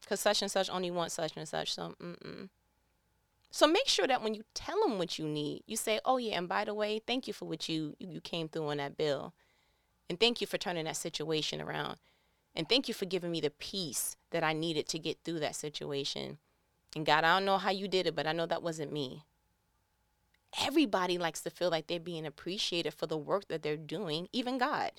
Because 0.00 0.20
such 0.20 0.42
and 0.42 0.50
such 0.50 0.70
only 0.70 0.90
wants 0.90 1.14
such 1.14 1.36
and 1.36 1.48
such. 1.48 1.74
So, 1.74 1.94
mm-mm. 2.00 2.48
So 3.50 3.66
make 3.66 3.86
sure 3.86 4.06
that 4.06 4.22
when 4.22 4.34
you 4.34 4.44
tell 4.54 4.80
them 4.80 4.98
what 4.98 5.18
you 5.18 5.26
need, 5.26 5.62
you 5.66 5.76
say, 5.76 6.00
"Oh 6.04 6.16
yeah, 6.16 6.38
and 6.38 6.48
by 6.48 6.64
the 6.64 6.74
way, 6.74 7.00
thank 7.06 7.26
you 7.26 7.34
for 7.34 7.46
what 7.46 7.68
you 7.68 7.96
you 7.98 8.20
came 8.20 8.48
through 8.48 8.68
on 8.68 8.78
that 8.78 8.96
bill, 8.96 9.34
and 10.08 10.18
thank 10.18 10.40
you 10.40 10.46
for 10.46 10.58
turning 10.58 10.84
that 10.86 10.96
situation 10.96 11.60
around, 11.60 11.98
and 12.54 12.68
thank 12.68 12.88
you 12.88 12.94
for 12.94 13.06
giving 13.06 13.30
me 13.30 13.40
the 13.40 13.50
peace 13.50 14.16
that 14.30 14.44
I 14.44 14.52
needed 14.52 14.88
to 14.88 14.98
get 14.98 15.18
through 15.24 15.40
that 15.40 15.56
situation." 15.56 16.38
And 16.94 17.06
God, 17.06 17.24
I 17.24 17.36
don't 17.36 17.46
know 17.46 17.58
how 17.58 17.70
you 17.70 17.88
did 17.88 18.06
it, 18.06 18.14
but 18.14 18.26
I 18.26 18.32
know 18.32 18.46
that 18.46 18.62
wasn't 18.62 18.92
me. 18.92 19.24
Everybody 20.60 21.16
likes 21.16 21.40
to 21.42 21.50
feel 21.50 21.70
like 21.70 21.86
they're 21.86 21.98
being 21.98 22.26
appreciated 22.26 22.92
for 22.92 23.06
the 23.06 23.16
work 23.16 23.48
that 23.48 23.62
they're 23.62 23.76
doing, 23.78 24.28
even 24.32 24.58
God, 24.58 24.92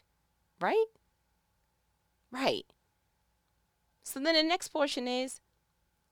right? 0.60 0.86
Right. 2.32 2.66
So 4.04 4.20
then 4.20 4.34
the 4.34 4.44
next 4.44 4.70
portion 4.70 5.08
is 5.08 5.40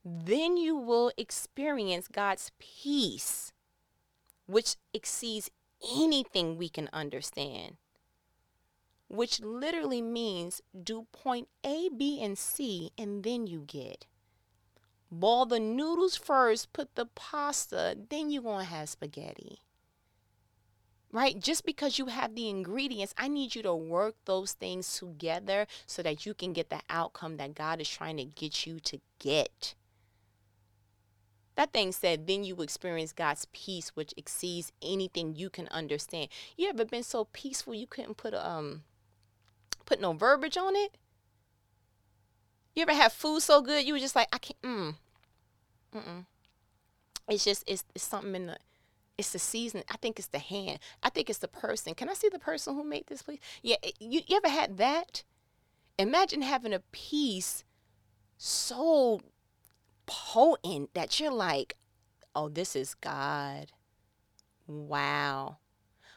then 0.06 0.58
you 0.58 0.76
will 0.76 1.12
experience 1.18 2.08
God's 2.08 2.52
peace, 2.60 3.52
which 4.46 4.76
exceeds 4.94 5.50
anything 5.96 6.58
we 6.58 6.70
can 6.70 6.90
understand, 6.94 7.78
which 9.12 9.42
literally 9.42 10.02
means 10.02 10.62
do 10.84 11.06
point 11.12 11.50
A, 11.64 11.90
B, 11.90 12.22
and 12.22 12.38
C, 12.38 12.92
and 12.98 13.24
then 13.24 13.46
you 13.46 13.64
get. 13.68 14.06
Boil 15.12 15.46
the 15.46 15.60
noodles 15.60 16.16
first, 16.16 16.72
put 16.72 16.96
the 16.96 17.06
pasta, 17.06 17.98
then 18.10 18.30
you're 18.30 18.42
going 18.42 18.66
to 18.66 18.72
have 18.72 18.88
spaghetti 18.88 19.60
right? 21.12 21.40
Just 21.40 21.66
because 21.66 22.00
you 22.00 22.08
have 22.08 22.36
the 22.36 22.50
ingredients, 22.50 23.14
I 23.18 23.28
need 23.28 23.56
you 23.56 23.62
to 23.64 23.76
work 23.76 24.16
those 24.26 24.54
things 24.54 24.98
together 24.98 25.68
so 25.86 26.02
that 26.02 26.26
you 26.26 26.34
can 26.34 26.54
get 26.54 26.70
the 26.70 26.82
outcome 26.90 27.38
that 27.38 27.56
God 27.56 27.82
is 27.82 27.90
trying 27.90 28.18
to 28.18 28.26
get 28.26 28.66
you 28.66 28.80
to 28.82 29.00
get. 29.20 29.76
That 31.56 31.74
thing 31.74 31.92
said, 31.92 32.28
then 32.28 32.44
you 32.44 32.62
experience 32.62 33.12
God's 33.12 33.46
peace, 33.52 33.90
which 33.90 34.14
exceeds 34.16 34.72
anything 34.82 35.36
you 35.36 35.50
can 35.50 35.68
understand. 35.68 36.30
You 36.58 36.70
ever 36.70 36.86
been 36.86 37.04
so 37.04 37.26
peaceful 37.26 37.74
you 37.74 37.88
couldn't 37.88 38.18
put 38.18 38.34
um 38.34 38.84
put 39.92 40.00
no 40.00 40.14
verbiage 40.14 40.58
on 40.58 40.74
it? 40.76 40.98
You 42.74 42.84
ever 42.84 42.94
have 42.94 43.12
food 43.12 43.42
so 43.42 43.62
good 43.62 43.86
you 43.86 43.94
were 43.94 44.00
just 44.00 44.16
like, 44.16 44.30
I 44.32 44.38
can't 44.38 44.62
mm. 44.62 44.96
Mm-mm. 45.94 46.26
It's 47.28 47.44
just 47.44 47.66
it's, 47.68 47.84
it's 47.94 48.06
something 48.06 48.34
in 48.34 48.48
the 48.48 48.58
it's 49.18 49.34
the 49.34 49.40
season. 49.40 49.84
I 49.92 49.98
think 49.98 50.18
it's 50.18 50.30
the 50.30 50.40
hand. 50.40 50.80
I 51.04 51.10
think 51.10 51.30
it's 51.30 51.40
the 51.40 51.50
person. 51.50 51.94
Can 51.94 52.08
I 52.08 52.14
see 52.14 52.30
the 52.30 52.40
person 52.40 52.74
who 52.74 52.86
made 52.86 53.08
this, 53.08 53.22
please? 53.22 53.40
Yeah, 53.62 53.76
you, 54.00 54.22
you 54.26 54.38
ever 54.38 54.48
had 54.48 54.78
that? 54.78 55.24
Imagine 56.00 56.42
having 56.42 56.74
a 56.74 56.80
peace 56.92 57.66
so 58.38 59.20
potent 60.06 60.94
that 60.94 61.20
you're 61.20 61.34
like, 61.34 61.76
oh, 62.34 62.48
this 62.48 62.76
is 62.76 62.96
God. 62.96 63.74
Wow. 64.66 65.58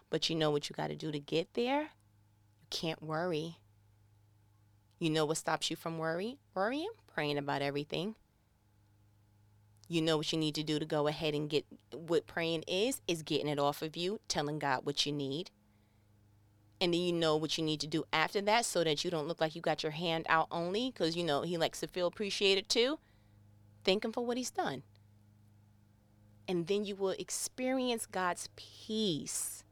But 0.09 0.31
you 0.31 0.37
know 0.37 0.53
what 0.53 0.71
you 0.71 0.77
got 0.77 0.89
to 0.89 0.97
do 0.97 1.11
to 1.11 1.19
get 1.19 1.55
there? 1.55 1.81
You 1.83 2.69
can't 2.71 3.03
worry. 3.03 3.59
You 4.99 5.11
know 5.11 5.25
what 5.27 5.37
stops 5.37 5.71
you 5.71 5.77
from 5.77 5.99
worry? 5.99 6.39
Worrying? 6.55 6.91
Praying 7.13 7.39
about 7.39 7.63
everything 7.63 8.15
you 9.89 10.01
know 10.01 10.17
what 10.17 10.33
you 10.33 10.39
need 10.39 10.55
to 10.55 10.63
do 10.63 10.79
to 10.79 10.85
go 10.85 11.07
ahead 11.07 11.35
and 11.35 11.51
get 11.51 11.65
what 11.93 12.27
praying 12.27 12.65
is 12.67 13.01
is 13.07 13.23
getting 13.23 13.49
it 13.49 13.59
off 13.59 13.83
of 13.83 13.97
you 13.97 14.21
telling 14.29 14.59
god 14.59 14.81
what 14.85 15.05
you 15.05 15.13
need 15.13 15.51
and 16.81 16.93
then 16.93 17.01
you 17.01 17.13
know 17.13 17.37
what 17.37 17.57
you 17.57 17.65
need 17.65 17.81
to 17.81 17.87
do 17.87 18.05
after 18.13 18.41
that 18.41 18.65
so 18.65 18.83
that 18.83 19.05
you 19.05 19.11
don't 19.11 19.29
look 19.29 19.41
like 19.41 19.55
you 19.55 19.61
got 19.61 19.83
your 19.83 19.93
hand 19.93 20.27
out 20.29 20.49
only 20.51 20.91
because 20.91 21.17
you 21.17 21.25
know 21.25 21.43
he 21.43 21.57
likes 21.57 21.81
to 21.81 21.87
feel 21.87 22.07
appreciated 22.07 22.69
too 22.69 22.99
thank 23.85 24.05
him 24.05 24.13
for 24.13 24.25
what 24.25 24.37
he's 24.37 24.51
done 24.51 24.83
and 26.49 26.67
then 26.67 26.85
you 26.85 26.97
will 26.97 27.11
experience 27.11 28.07
god's 28.07 28.49
peace 28.57 29.65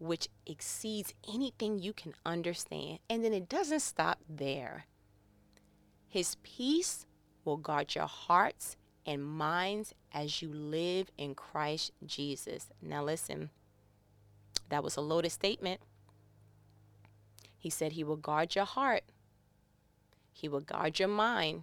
which 0.00 0.28
exceeds 0.46 1.14
anything 1.32 1.78
you 1.78 1.92
can 1.92 2.14
understand 2.26 2.98
and 3.08 3.24
then 3.24 3.32
it 3.32 3.48
doesn't 3.48 3.80
stop 3.80 4.18
there 4.28 4.86
his 6.10 6.36
peace 6.42 7.06
will 7.44 7.56
guard 7.56 7.94
your 7.94 8.08
hearts 8.08 8.76
and 9.06 9.24
minds 9.24 9.94
as 10.12 10.42
you 10.42 10.52
live 10.52 11.10
in 11.16 11.36
Christ 11.36 11.92
Jesus. 12.04 12.68
Now, 12.82 13.04
listen, 13.04 13.50
that 14.68 14.82
was 14.82 14.96
a 14.96 15.00
loaded 15.00 15.30
statement. 15.30 15.80
He 17.56 17.70
said 17.70 17.92
he 17.92 18.02
will 18.02 18.16
guard 18.16 18.56
your 18.56 18.64
heart, 18.64 19.04
he 20.32 20.48
will 20.48 20.60
guard 20.60 20.98
your 20.98 21.08
mind 21.08 21.62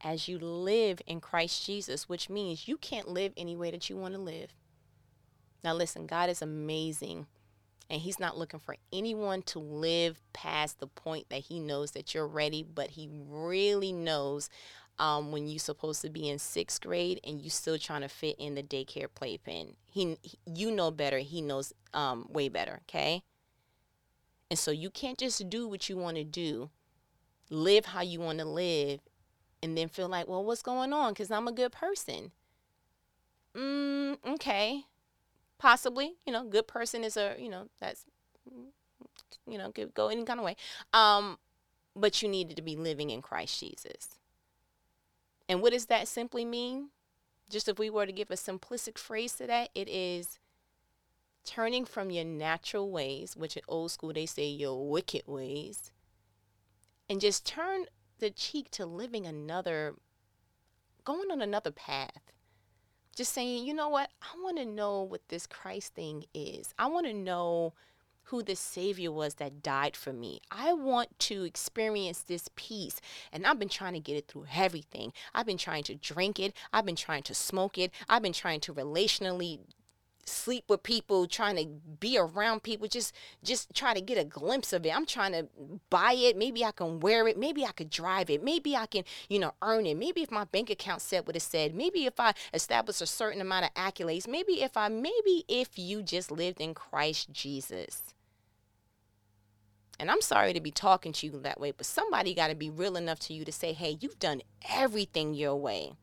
as 0.00 0.28
you 0.28 0.38
live 0.38 1.00
in 1.06 1.20
Christ 1.20 1.66
Jesus, 1.66 2.08
which 2.08 2.30
means 2.30 2.68
you 2.68 2.76
can't 2.76 3.08
live 3.08 3.32
any 3.36 3.56
way 3.56 3.72
that 3.72 3.90
you 3.90 3.96
want 3.96 4.14
to 4.14 4.20
live. 4.20 4.50
Now, 5.62 5.74
listen, 5.74 6.06
God 6.06 6.30
is 6.30 6.42
amazing. 6.42 7.26
And 7.90 8.02
he's 8.02 8.20
not 8.20 8.36
looking 8.36 8.60
for 8.60 8.76
anyone 8.92 9.42
to 9.42 9.58
live 9.58 10.20
past 10.34 10.78
the 10.78 10.86
point 10.86 11.30
that 11.30 11.44
he 11.44 11.58
knows 11.58 11.92
that 11.92 12.14
you're 12.14 12.26
ready, 12.26 12.62
but 12.62 12.90
he 12.90 13.08
really 13.10 13.92
knows 13.92 14.50
um, 14.98 15.32
when 15.32 15.48
you're 15.48 15.58
supposed 15.58 16.02
to 16.02 16.10
be 16.10 16.28
in 16.28 16.38
sixth 16.38 16.82
grade 16.82 17.20
and 17.24 17.40
you 17.40 17.48
still 17.48 17.78
trying 17.78 18.02
to 18.02 18.08
fit 18.08 18.36
in 18.38 18.54
the 18.54 18.62
daycare 18.62 19.08
playpen. 19.14 19.76
He, 19.90 20.18
you 20.44 20.70
know 20.70 20.90
better. 20.90 21.18
He 21.18 21.40
knows 21.40 21.72
um, 21.94 22.26
way 22.28 22.48
better. 22.48 22.80
Okay. 22.88 23.22
And 24.50 24.58
so 24.58 24.70
you 24.70 24.90
can't 24.90 25.18
just 25.18 25.48
do 25.48 25.66
what 25.68 25.88
you 25.88 25.96
want 25.96 26.16
to 26.16 26.24
do, 26.24 26.70
live 27.50 27.86
how 27.86 28.02
you 28.02 28.20
want 28.20 28.38
to 28.38 28.44
live, 28.44 29.00
and 29.62 29.76
then 29.76 29.88
feel 29.88 30.08
like, 30.08 30.28
well, 30.28 30.44
what's 30.44 30.62
going 30.62 30.92
on? 30.92 31.12
Because 31.12 31.30
I'm 31.30 31.48
a 31.48 31.52
good 31.52 31.72
person. 31.72 32.32
Mm, 33.54 34.18
okay. 34.26 34.84
Possibly, 35.58 36.14
you 36.24 36.32
know, 36.32 36.44
good 36.44 36.68
person 36.68 37.02
is 37.02 37.16
a, 37.16 37.36
you 37.38 37.48
know, 37.48 37.68
that's, 37.80 38.04
you 39.46 39.58
know, 39.58 39.72
could 39.72 39.94
go 39.94 40.08
any 40.08 40.24
kind 40.24 40.38
of 40.38 40.46
way. 40.46 40.56
Um, 40.92 41.38
but 41.96 42.22
you 42.22 42.28
needed 42.28 42.56
to 42.56 42.62
be 42.62 42.76
living 42.76 43.10
in 43.10 43.22
Christ 43.22 43.58
Jesus. 43.58 44.18
And 45.48 45.60
what 45.60 45.72
does 45.72 45.86
that 45.86 46.06
simply 46.06 46.44
mean? 46.44 46.90
Just 47.50 47.68
if 47.68 47.78
we 47.78 47.90
were 47.90 48.06
to 48.06 48.12
give 48.12 48.30
a 48.30 48.34
simplistic 48.34 48.98
phrase 48.98 49.32
to 49.34 49.46
that, 49.46 49.70
it 49.74 49.88
is 49.88 50.38
turning 51.44 51.86
from 51.86 52.10
your 52.10 52.24
natural 52.24 52.90
ways, 52.90 53.34
which 53.34 53.56
in 53.56 53.62
old 53.66 53.90
school 53.90 54.12
they 54.12 54.26
say 54.26 54.46
your 54.46 54.88
wicked 54.88 55.22
ways, 55.26 55.90
and 57.08 57.20
just 57.20 57.46
turn 57.46 57.86
the 58.18 58.30
cheek 58.30 58.70
to 58.72 58.84
living 58.84 59.26
another, 59.26 59.94
going 61.04 61.30
on 61.30 61.40
another 61.40 61.70
path. 61.70 62.32
Just 63.18 63.32
saying, 63.32 63.66
you 63.66 63.74
know 63.74 63.88
what? 63.88 64.10
I 64.22 64.40
want 64.44 64.58
to 64.58 64.64
know 64.64 65.02
what 65.02 65.28
this 65.28 65.44
Christ 65.44 65.92
thing 65.92 66.26
is. 66.32 66.72
I 66.78 66.86
want 66.86 67.04
to 67.06 67.12
know 67.12 67.74
who 68.26 68.44
the 68.44 68.54
Savior 68.54 69.10
was 69.10 69.34
that 69.34 69.60
died 69.60 69.96
for 69.96 70.12
me. 70.12 70.40
I 70.52 70.72
want 70.72 71.18
to 71.18 71.42
experience 71.42 72.20
this 72.20 72.48
peace. 72.54 73.00
And 73.32 73.44
I've 73.44 73.58
been 73.58 73.68
trying 73.68 73.94
to 73.94 73.98
get 73.98 74.16
it 74.16 74.28
through 74.28 74.46
everything. 74.54 75.12
I've 75.34 75.46
been 75.46 75.58
trying 75.58 75.82
to 75.84 75.96
drink 75.96 76.38
it. 76.38 76.54
I've 76.72 76.86
been 76.86 76.94
trying 76.94 77.24
to 77.24 77.34
smoke 77.34 77.76
it. 77.76 77.90
I've 78.08 78.22
been 78.22 78.32
trying 78.32 78.60
to 78.60 78.72
relationally 78.72 79.58
sleep 80.28 80.64
with 80.68 80.82
people 80.82 81.26
trying 81.26 81.56
to 81.56 81.66
be 82.00 82.18
around 82.18 82.62
people 82.62 82.86
just 82.88 83.14
just 83.42 83.74
try 83.74 83.94
to 83.94 84.00
get 84.00 84.18
a 84.18 84.24
glimpse 84.24 84.72
of 84.72 84.84
it. 84.86 84.94
I'm 84.94 85.06
trying 85.06 85.32
to 85.32 85.48
buy 85.90 86.12
it. 86.12 86.36
Maybe 86.36 86.64
i 86.64 86.70
can 86.70 87.00
wear 87.00 87.26
it. 87.28 87.38
Maybe 87.38 87.64
i 87.64 87.72
could 87.72 87.90
drive 87.90 88.30
it. 88.30 88.42
Maybe 88.42 88.76
i 88.76 88.86
can 88.86 89.04
you 89.28 89.38
know 89.38 89.54
earn 89.62 89.86
it. 89.86 89.96
Maybe 89.96 90.22
if 90.22 90.30
my 90.30 90.44
bank 90.44 90.70
account 90.70 91.02
said 91.02 91.26
what 91.26 91.36
it 91.36 91.42
said. 91.42 91.74
Maybe 91.74 92.06
if 92.06 92.18
i 92.18 92.34
establish 92.54 93.00
a 93.00 93.06
certain 93.06 93.40
amount 93.40 93.66
of 93.66 93.74
accolades. 93.74 94.28
Maybe 94.28 94.62
if 94.62 94.76
i 94.76 94.88
maybe 94.88 95.44
if 95.48 95.78
you 95.78 96.02
just 96.02 96.30
lived 96.30 96.60
in 96.60 96.74
christ 96.74 97.32
jesus. 97.32 98.14
And 100.00 100.10
I'm 100.10 100.20
sorry 100.20 100.52
to 100.52 100.60
be 100.60 100.70
talking 100.70 101.12
to 101.12 101.26
you 101.26 101.40
that 101.40 101.58
way, 101.58 101.72
but 101.72 101.84
somebody 101.84 102.32
got 102.32 102.48
to 102.48 102.54
be 102.54 102.70
real 102.70 102.96
enough 102.96 103.18
to 103.20 103.34
you 103.34 103.44
to 103.44 103.50
say, 103.50 103.72
hey, 103.72 103.98
you've 104.00 104.20
done 104.20 104.42
everything 104.70 105.34
your 105.34 105.56
way. 105.56 105.94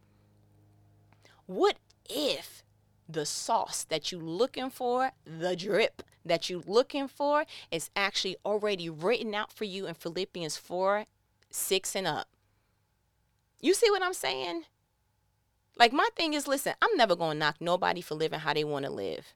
What 1.46 1.78
if 2.10 2.65
the 3.08 3.26
sauce 3.26 3.84
that 3.86 4.12
you're 4.12 4.22
looking 4.22 4.70
for, 4.70 5.12
the 5.26 5.56
drip 5.56 6.04
that 6.26 6.50
you're 6.50 6.64
looking 6.66 7.08
for, 7.08 7.46
is 7.72 7.90
actually 7.96 8.36
already 8.46 8.90
written 8.90 9.36
out 9.36 9.52
for 9.52 9.64
you 9.64 9.88
in 9.88 9.94
Philippians 9.94 10.58
4 10.58 11.06
6 11.50 11.96
and 11.96 12.08
up? 12.08 12.28
You 13.62 13.74
see 13.74 13.90
what 13.90 14.04
I'm 14.04 14.14
saying? 14.14 14.64
Like, 15.78 15.94
my 15.94 16.08
thing 16.16 16.34
is 16.34 16.48
listen, 16.48 16.74
I'm 16.82 16.96
never 16.96 17.16
going 17.16 17.34
to 17.34 17.40
knock 17.40 17.58
nobody 17.60 18.02
for 18.02 18.16
living 18.16 18.40
how 18.40 18.54
they 18.54 18.64
want 18.64 18.86
to 18.86 18.92
live. 18.92 19.34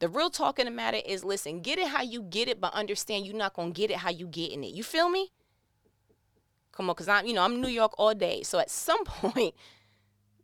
The 0.00 0.08
real 0.08 0.30
talk 0.30 0.58
in 0.58 0.66
the 0.66 0.70
matter 0.70 1.00
is 1.04 1.24
listen, 1.24 1.60
get 1.60 1.78
it 1.78 1.88
how 1.88 2.02
you 2.02 2.22
get 2.22 2.48
it, 2.48 2.60
but 2.60 2.72
understand 2.72 3.26
you're 3.26 3.34
not 3.34 3.54
gonna 3.54 3.72
get 3.72 3.90
it 3.90 3.96
how 3.96 4.10
you 4.10 4.28
getting 4.28 4.62
it. 4.62 4.72
You 4.72 4.84
feel 4.84 5.08
me? 5.08 5.32
Come 6.70 6.88
on, 6.88 6.94
cause 6.94 7.08
I'm, 7.08 7.26
you 7.26 7.34
know, 7.34 7.42
I'm 7.42 7.60
New 7.60 7.68
York 7.68 7.94
all 7.98 8.14
day. 8.14 8.44
So 8.44 8.60
at 8.60 8.70
some 8.70 9.04
point, 9.04 9.54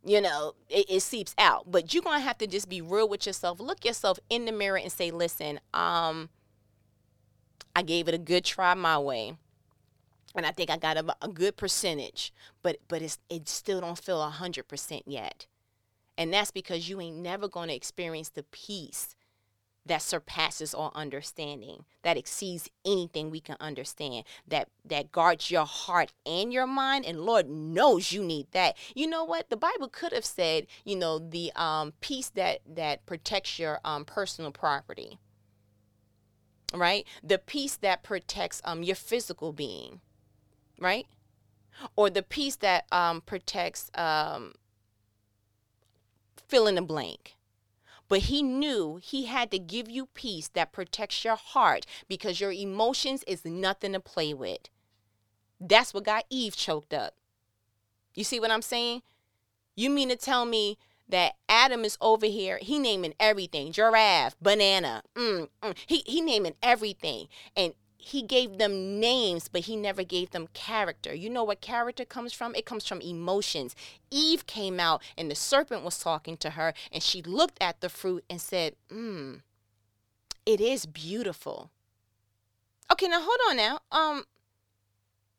you 0.05 0.21
know, 0.21 0.55
it, 0.69 0.87
it 0.89 1.01
seeps 1.01 1.35
out. 1.39 1.71
But 1.71 1.93
you're 1.93 2.03
gonna 2.03 2.21
have 2.21 2.39
to 2.39 2.47
just 2.47 2.69
be 2.69 2.81
real 2.81 3.09
with 3.09 3.27
yourself. 3.27 3.61
Look 3.61 3.85
yourself 3.85 4.19
in 4.29 4.45
the 4.45 4.53
mirror 4.53 4.79
and 4.79 4.93
say, 4.93 5.11
listen, 5.11 5.61
um, 5.73 6.29
I 7.75 7.83
gave 7.83 8.09
it 8.09 8.15
a 8.15 8.19
good 8.19 8.45
try 8.45 8.75
my 8.75 8.99
way. 8.99 9.37
And 10.37 10.45
I 10.45 10.51
think 10.51 10.69
I 10.71 10.77
got 10.77 10.97
a, 10.97 11.17
a 11.23 11.29
good 11.29 11.57
percentage, 11.57 12.33
but 12.63 12.79
but 12.89 13.03
it's 13.03 13.19
it 13.31 13.49
still 13.49 13.81
don't 13.81 13.99
feel 13.99 14.21
hundred 14.23 14.69
percent 14.69 15.03
yet. 15.07 15.47
And 16.19 16.33
that's 16.33 16.51
because 16.51 16.89
you 16.89 17.01
ain't 17.01 17.17
never 17.17 17.49
gonna 17.49 17.73
experience 17.73 18.29
the 18.29 18.43
peace 18.45 19.15
that 19.87 20.03
surpasses 20.03 20.75
all 20.75 20.93
understanding 20.95 21.85
that 22.03 22.17
exceeds 22.17 22.71
anything 22.85 23.31
we 23.31 23.41
can 23.41 23.57
understand 23.61 24.25
that 24.47 24.69
that 24.85 25.13
guards 25.13 25.51
your 25.51 25.67
heart 25.67 26.13
and 26.25 26.53
your 26.53 26.67
mind 26.67 27.05
and 27.05 27.21
lord 27.21 27.49
knows 27.49 28.13
you 28.13 28.23
need 28.23 28.47
that. 28.53 28.77
You 28.95 29.07
know 29.07 29.25
what? 29.25 29.51
The 29.51 29.57
bible 29.57 29.89
could 29.89 30.13
have 30.13 30.25
said 30.25 30.67
you 30.85 30.97
know 30.97 31.19
the 31.19 31.53
um, 31.57 31.93
peace 32.01 32.31
that 32.31 32.61
that 32.67 33.05
protects 33.07 33.59
your 33.59 33.81
um, 33.85 34.05
personal 34.05 34.51
property 34.51 35.19
right? 36.73 37.07
The 37.23 37.39
peace 37.39 37.77
that 37.77 38.03
protects 38.03 38.61
um, 38.65 38.83
your 38.83 38.97
physical 38.97 39.53
being 39.53 40.01
right? 40.81 41.07
Or 41.97 42.09
the 42.11 42.23
peace 42.23 42.57
that 42.57 42.87
um, 42.93 43.21
protects 43.21 43.91
um, 43.95 44.55
fill 46.49 46.67
in 46.67 46.77
the 46.77 46.83
blank 46.83 47.37
but 48.09 48.21
he 48.21 48.43
knew 48.43 48.99
he 49.03 49.27
had 49.27 49.51
to 49.51 49.59
give 49.59 49.91
you 49.91 50.07
peace 50.07 50.49
that 50.49 50.73
protects 50.73 51.25
your 51.25 51.37
heart 51.37 51.87
because 52.09 52.41
your 52.41 52.53
emotions 52.53 53.25
is 53.27 53.45
nothing 53.45 53.93
to 53.93 54.01
play 54.01 54.35
with. 54.35 54.69
That's 55.61 55.95
what 55.95 56.05
got 56.05 56.25
Eve 56.31 56.57
choked 56.57 56.93
up. 56.93 57.15
You 58.15 58.25
see 58.25 58.39
what 58.39 58.51
I'm 58.51 58.63
saying? 58.63 59.03
You 59.75 59.91
mean 59.91 60.09
to 60.09 60.17
tell 60.17 60.45
me 60.45 60.79
that 61.09 61.35
Adam 61.49 61.85
is 61.85 61.99
over 62.01 62.27
here, 62.27 62.59
he 62.63 62.79
naming 62.79 63.15
everything, 63.21 63.73
giraffe, 63.73 64.37
banana, 64.41 65.03
mm, 65.15 65.49
mm. 65.63 65.77
He, 65.87 66.03
he 66.07 66.21
naming 66.21 66.55
everything. 66.63 67.29
And 67.57 67.75
he 68.07 68.21
gave 68.21 68.59
them 68.59 69.01
names, 69.01 69.49
but 69.49 69.63
he 69.63 69.77
never 69.77 70.03
gave 70.03 70.31
them 70.31 70.49
character. 70.53 71.15
You 71.15 71.31
know 71.31 71.43
what 71.43 71.63
character 71.63 72.05
comes 72.05 72.35
from? 72.35 72.55
It 72.55 72.67
comes 72.67 72.87
from 72.87 73.01
emotions. 73.01 73.75
Eve 74.11 74.47
came 74.47 74.79
out 74.79 75.03
and 75.17 75.31
the 75.31 75.35
serpent 75.35 75.83
was 75.83 75.99
talking 75.99 76.37
to 76.37 76.51
her, 76.51 76.75
and 76.93 77.03
she 77.03 77.23
looked 77.23 77.57
at 77.63 77.81
the 77.81 77.89
fruit 77.89 78.23
and 78.29 78.43
said, 78.43 78.77
Mmm, 78.93 79.41
it 80.45 80.61
is 80.61 80.85
beautiful. 80.85 81.71
Okay, 82.93 83.09
now 83.09 83.23
hold 83.23 83.39
on 83.49 83.57
now. 83.57 83.81
Um, 83.91 84.25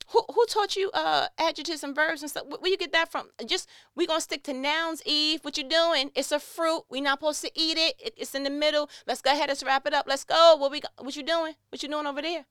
who 0.07 0.23
who 0.33 0.45
taught 0.47 0.75
you 0.75 0.89
uh 0.91 1.27
adjectives 1.37 1.83
and 1.83 1.93
verbs 1.93 2.23
and 2.23 2.31
stuff? 2.31 2.45
Where, 2.47 2.71
you 2.71 2.77
get 2.77 2.93
that 2.93 3.11
from? 3.11 3.29
Just 3.45 3.69
we 3.95 4.07
gonna 4.07 4.21
stick 4.21 4.43
to 4.45 4.53
nouns, 4.53 5.03
Eve. 5.05 5.41
What 5.43 5.55
you 5.59 5.69
doing? 5.69 6.09
It's 6.15 6.31
a 6.31 6.39
fruit. 6.39 6.85
We 6.89 6.99
not 6.99 7.19
supposed 7.19 7.41
to 7.41 7.51
eat 7.53 7.77
it. 7.77 7.93
it. 7.99 8.13
It's 8.17 8.33
in 8.33 8.41
the 8.41 8.49
middle. 8.49 8.89
Let's 9.05 9.21
go 9.21 9.31
ahead. 9.31 9.49
Let's 9.49 9.63
wrap 9.63 9.85
it 9.85 9.93
up. 9.93 10.05
Let's 10.07 10.23
go. 10.23 10.55
What 10.57 10.71
we 10.71 10.81
what 10.97 11.15
you 11.15 11.23
doing? 11.23 11.53
What 11.69 11.83
you 11.83 11.89
doing 11.89 12.07
over 12.07 12.23
there? 12.23 12.45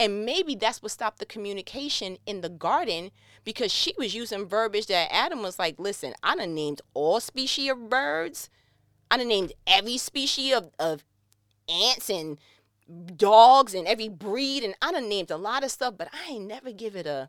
And 0.00 0.24
maybe 0.24 0.54
that's 0.54 0.82
what 0.82 0.92
stopped 0.92 1.18
the 1.18 1.26
communication 1.26 2.16
in 2.24 2.40
the 2.40 2.48
garden 2.48 3.10
because 3.44 3.70
she 3.70 3.92
was 3.98 4.14
using 4.14 4.46
verbiage 4.46 4.86
that 4.86 5.12
Adam 5.12 5.42
was 5.42 5.58
like, 5.58 5.74
listen, 5.78 6.14
I 6.22 6.36
done 6.36 6.54
named 6.54 6.80
all 6.94 7.20
species 7.20 7.70
of 7.70 7.90
birds. 7.90 8.48
I 9.10 9.18
done 9.18 9.28
named 9.28 9.52
every 9.66 9.98
species 9.98 10.54
of, 10.54 10.70
of 10.78 11.04
ants 11.68 12.08
and 12.08 12.38
dogs 13.14 13.74
and 13.74 13.86
every 13.86 14.08
breed. 14.08 14.64
And 14.64 14.74
I 14.80 14.90
done 14.90 15.06
named 15.06 15.30
a 15.30 15.36
lot 15.36 15.64
of 15.64 15.70
stuff, 15.70 15.98
but 15.98 16.08
I 16.14 16.30
ain't 16.30 16.46
never 16.46 16.72
give 16.72 16.96
it 16.96 17.06
a, 17.06 17.28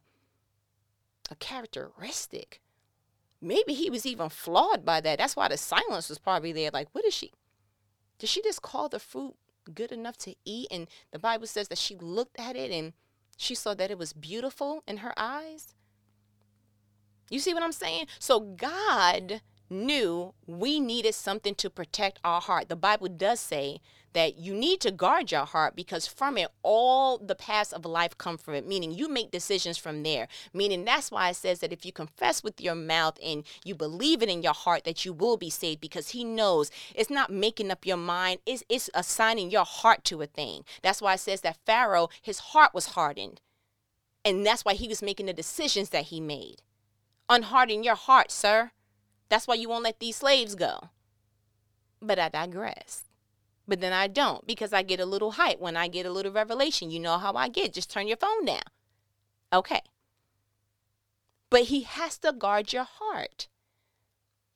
a 1.30 1.36
characteristic. 1.36 2.62
Maybe 3.42 3.74
he 3.74 3.90
was 3.90 4.06
even 4.06 4.30
flawed 4.30 4.86
by 4.86 5.02
that. 5.02 5.18
That's 5.18 5.36
why 5.36 5.50
the 5.50 5.58
silence 5.58 6.08
was 6.08 6.20
probably 6.20 6.54
there. 6.54 6.70
Like, 6.72 6.88
what 6.94 7.04
is 7.04 7.14
she? 7.14 7.34
Did 8.18 8.30
she 8.30 8.42
just 8.42 8.62
call 8.62 8.88
the 8.88 9.00
fruit 9.00 9.36
good 9.74 9.92
enough 9.92 10.18
to 10.20 10.36
eat. 10.46 10.68
And 10.72 10.88
the 11.12 11.20
Bible 11.20 11.48
says 11.48 11.68
that 11.70 11.78
she 11.78 11.96
looked 11.96 12.40
at 12.40 12.56
it 12.56 12.72
and 12.72 12.94
she 13.38 13.56
saw 13.56 13.74
that 13.74 13.92
it 13.92 13.98
was 13.98 14.14
beautiful 14.14 14.84
in 14.88 14.98
her 14.98 15.14
eyes. 15.18 15.74
You 17.30 17.40
see 17.40 17.54
what 17.54 17.64
I'm 17.64 17.72
saying? 17.72 18.08
So 18.20 18.40
God 18.40 19.42
knew 19.70 20.34
we 20.46 20.80
needed 20.80 21.16
something 21.16 21.56
to 21.56 21.70
protect 21.70 22.20
our 22.24 22.42
heart. 22.42 22.68
The 22.68 22.76
Bible 22.76 23.08
does 23.08 23.40
say 23.40 23.80
that 24.14 24.38
you 24.38 24.54
need 24.54 24.82
to 24.82 24.92
guard 24.92 25.32
your 25.32 25.46
heart 25.46 25.76
because 25.76 26.06
from 26.08 26.38
it 26.38 26.50
all 26.64 27.18
the 27.18 27.36
paths 27.36 27.72
of 27.72 27.86
life 27.86 28.18
come 28.18 28.38
from 28.38 28.54
it 28.56 28.68
meaning 28.68 28.92
you 28.92 29.08
make 29.08 29.32
decisions 29.32 29.78
from 29.78 30.04
there. 30.04 30.28
Meaning 30.54 30.86
that's 30.86 31.12
why 31.12 31.30
it 31.30 31.36
says 31.36 31.60
that 31.60 31.74
if 31.74 31.86
you 31.86 31.92
confess 31.92 32.44
with 32.44 32.60
your 32.60 32.76
mouth 32.76 33.18
and 33.24 33.44
you 33.64 33.76
believe 33.76 34.22
it 34.22 34.30
in 34.30 34.44
your 34.44 34.54
heart 34.54 34.84
that 34.84 35.06
you 35.06 35.14
will 35.14 35.38
be 35.38 35.50
saved 35.50 35.82
because 35.82 36.10
he 36.10 36.24
knows. 36.24 36.72
It's 36.94 37.10
not 37.10 37.32
making 37.32 37.72
up 37.72 37.86
your 37.86 37.98
mind. 37.98 38.40
It's, 38.46 38.64
it's 38.70 38.90
assigning 38.94 39.50
your 39.50 39.66
heart 39.66 40.04
to 40.06 40.22
a 40.22 40.28
thing. 40.28 40.64
That's 40.82 41.02
why 41.02 41.14
it 41.14 41.20
says 41.20 41.42
that 41.42 41.58
pharaoh 41.66 42.10
his 42.22 42.40
heart 42.40 42.74
was 42.74 42.88
hardened. 42.88 43.42
And 44.24 44.46
that's 44.46 44.64
why 44.64 44.74
he 44.74 44.88
was 44.88 45.02
making 45.02 45.26
the 45.26 45.34
decisions 45.34 45.90
that 45.90 46.06
he 46.06 46.20
made. 46.20 46.62
Unharden 47.30 47.84
your 47.84 47.96
heart 47.96 48.32
sir. 48.32 48.72
That's 49.30 49.48
why 49.48 49.56
you 49.56 49.70
won't 49.70 49.84
let 49.84 50.00
these 50.00 50.18
slaves 50.18 50.56
go. 50.56 50.90
But 52.02 52.20
I 52.20 52.30
digress. 52.30 53.06
But 53.68 53.80
then 53.80 53.94
I 53.94 54.08
don't 54.08 54.46
because 54.46 54.74
I 54.74 54.82
get 54.82 55.00
a 55.00 55.06
little 55.06 55.32
hype 55.32 55.60
when 55.60 55.78
I 55.78 55.88
get 55.88 56.06
a 56.06 56.12
little 56.12 56.32
revelation. 56.32 56.92
You 56.92 57.00
know 57.00 57.18
how 57.18 57.34
I 57.34 57.48
get. 57.48 57.74
Just 57.74 57.90
turn 57.90 58.08
your 58.08 58.18
phone 58.18 58.46
down. 58.46 58.62
Okay. 59.54 59.82
But 61.50 61.64
he 61.64 61.82
has 61.82 62.18
to 62.20 62.34
guard 62.34 62.74
your 62.74 62.86
heart. 62.86 63.48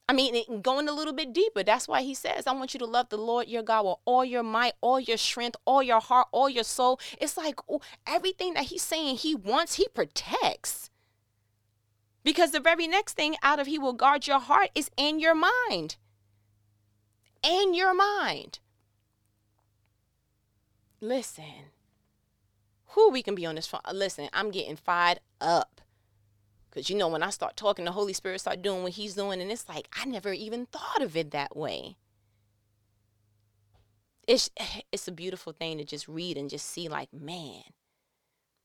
I 0.07 0.13
mean, 0.13 0.61
going 0.61 0.87
a 0.87 0.93
little 0.93 1.13
bit 1.13 1.33
deeper, 1.33 1.63
that's 1.63 1.87
why 1.87 2.03
he 2.03 2.13
says, 2.13 2.45
I 2.45 2.51
want 2.51 2.75
you 2.75 2.79
to 2.79 2.85
love 2.85 3.09
the 3.09 3.17
Lord 3.17 3.47
your 3.47 3.63
God 3.63 3.85
with 3.85 3.95
all 4.05 4.23
your 4.23 4.43
might, 4.43 4.73
all 4.79 4.99
your 4.99 5.17
strength, 5.17 5.55
all 5.65 5.81
your 5.81 5.99
heart, 5.99 6.27
all 6.31 6.47
your 6.47 6.63
soul. 6.63 6.99
It's 7.19 7.37
like 7.37 7.59
ooh, 7.69 7.79
everything 8.05 8.53
that 8.53 8.65
he's 8.65 8.83
saying 8.83 9.17
he 9.17 9.33
wants, 9.33 9.75
he 9.75 9.87
protects. 9.87 10.91
Because 12.25 12.49
the 12.49 12.59
very 12.59 12.87
next 12.87 13.13
thing 13.13 13.35
out 13.43 13.59
of 13.59 13.67
He 13.67 13.77
will 13.77 13.93
guard 13.93 14.27
your 14.27 14.39
heart 14.39 14.71
is 14.73 14.89
in 14.97 15.19
your 15.19 15.35
mind. 15.35 15.95
In 17.43 17.75
your 17.75 17.93
mind. 17.93 18.59
Listen. 21.05 21.69
Who 22.89 23.11
we 23.11 23.21
can 23.21 23.35
be 23.35 23.45
on 23.45 23.55
this 23.55 23.67
phone. 23.67 23.81
Uh, 23.85 23.91
listen, 23.93 24.27
I'm 24.33 24.49
getting 24.49 24.75
fired 24.75 25.19
up. 25.39 25.81
Because 26.69 26.89
you 26.89 26.97
know, 26.97 27.07
when 27.07 27.21
I 27.21 27.29
start 27.29 27.55
talking, 27.55 27.85
the 27.85 27.91
Holy 27.91 28.13
Spirit 28.13 28.41
start 28.41 28.63
doing 28.63 28.81
what 28.81 28.93
He's 28.93 29.13
doing, 29.13 29.39
and 29.39 29.51
it's 29.51 29.69
like 29.69 29.87
I 29.93 30.05
never 30.05 30.33
even 30.33 30.65
thought 30.65 31.03
of 31.03 31.15
it 31.15 31.29
that 31.29 31.55
way. 31.55 31.97
It's 34.27 34.49
it's 34.91 35.07
a 35.07 35.11
beautiful 35.11 35.53
thing 35.53 35.77
to 35.77 35.85
just 35.85 36.07
read 36.07 36.37
and 36.37 36.49
just 36.49 36.65
see, 36.65 36.89
like, 36.89 37.13
man. 37.13 37.61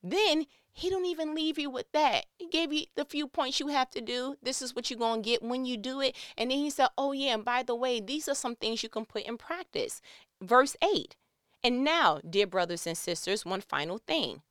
Then 0.03 0.46
he 0.72 0.88
don't 0.88 1.05
even 1.05 1.35
leave 1.35 1.59
you 1.59 1.68
with 1.68 1.92
that. 1.92 2.24
He 2.38 2.48
gave 2.48 2.72
you 2.72 2.87
the 2.94 3.05
few 3.05 3.29
points 3.29 3.61
you 3.61 3.68
have 3.68 3.90
to 3.90 4.00
do. 4.00 4.37
This 4.42 4.62
is 4.62 4.74
what 4.74 4.90
you're 4.90 5.16
to 5.16 5.20
get 5.20 5.42
when 5.42 5.66
you 5.66 5.76
do 5.76 6.00
it. 6.00 6.16
And 6.38 6.50
then 6.50 6.57
he 6.57 6.70
said, 6.70 6.88
Oh, 6.96 7.12
yeah, 7.12 7.35
and 7.35 7.44
by 7.44 7.62
the 7.64 7.74
way, 7.74 8.00
these 8.00 8.31
are 8.31 8.35
some 8.35 8.57
things 8.57 8.83
you 8.83 8.88
can 8.88 9.05
put 9.05 9.24
in 9.24 9.37
practice. 9.37 10.00
Verse 10.40 10.74
8. 10.83 11.16
And 11.62 11.85
now, 11.85 12.20
dear 12.29 12.46
brothers 12.46 12.87
and 12.87 12.96
sisters, 12.96 13.44
one 13.44 13.61
final 13.61 13.99
thing. 13.99 14.42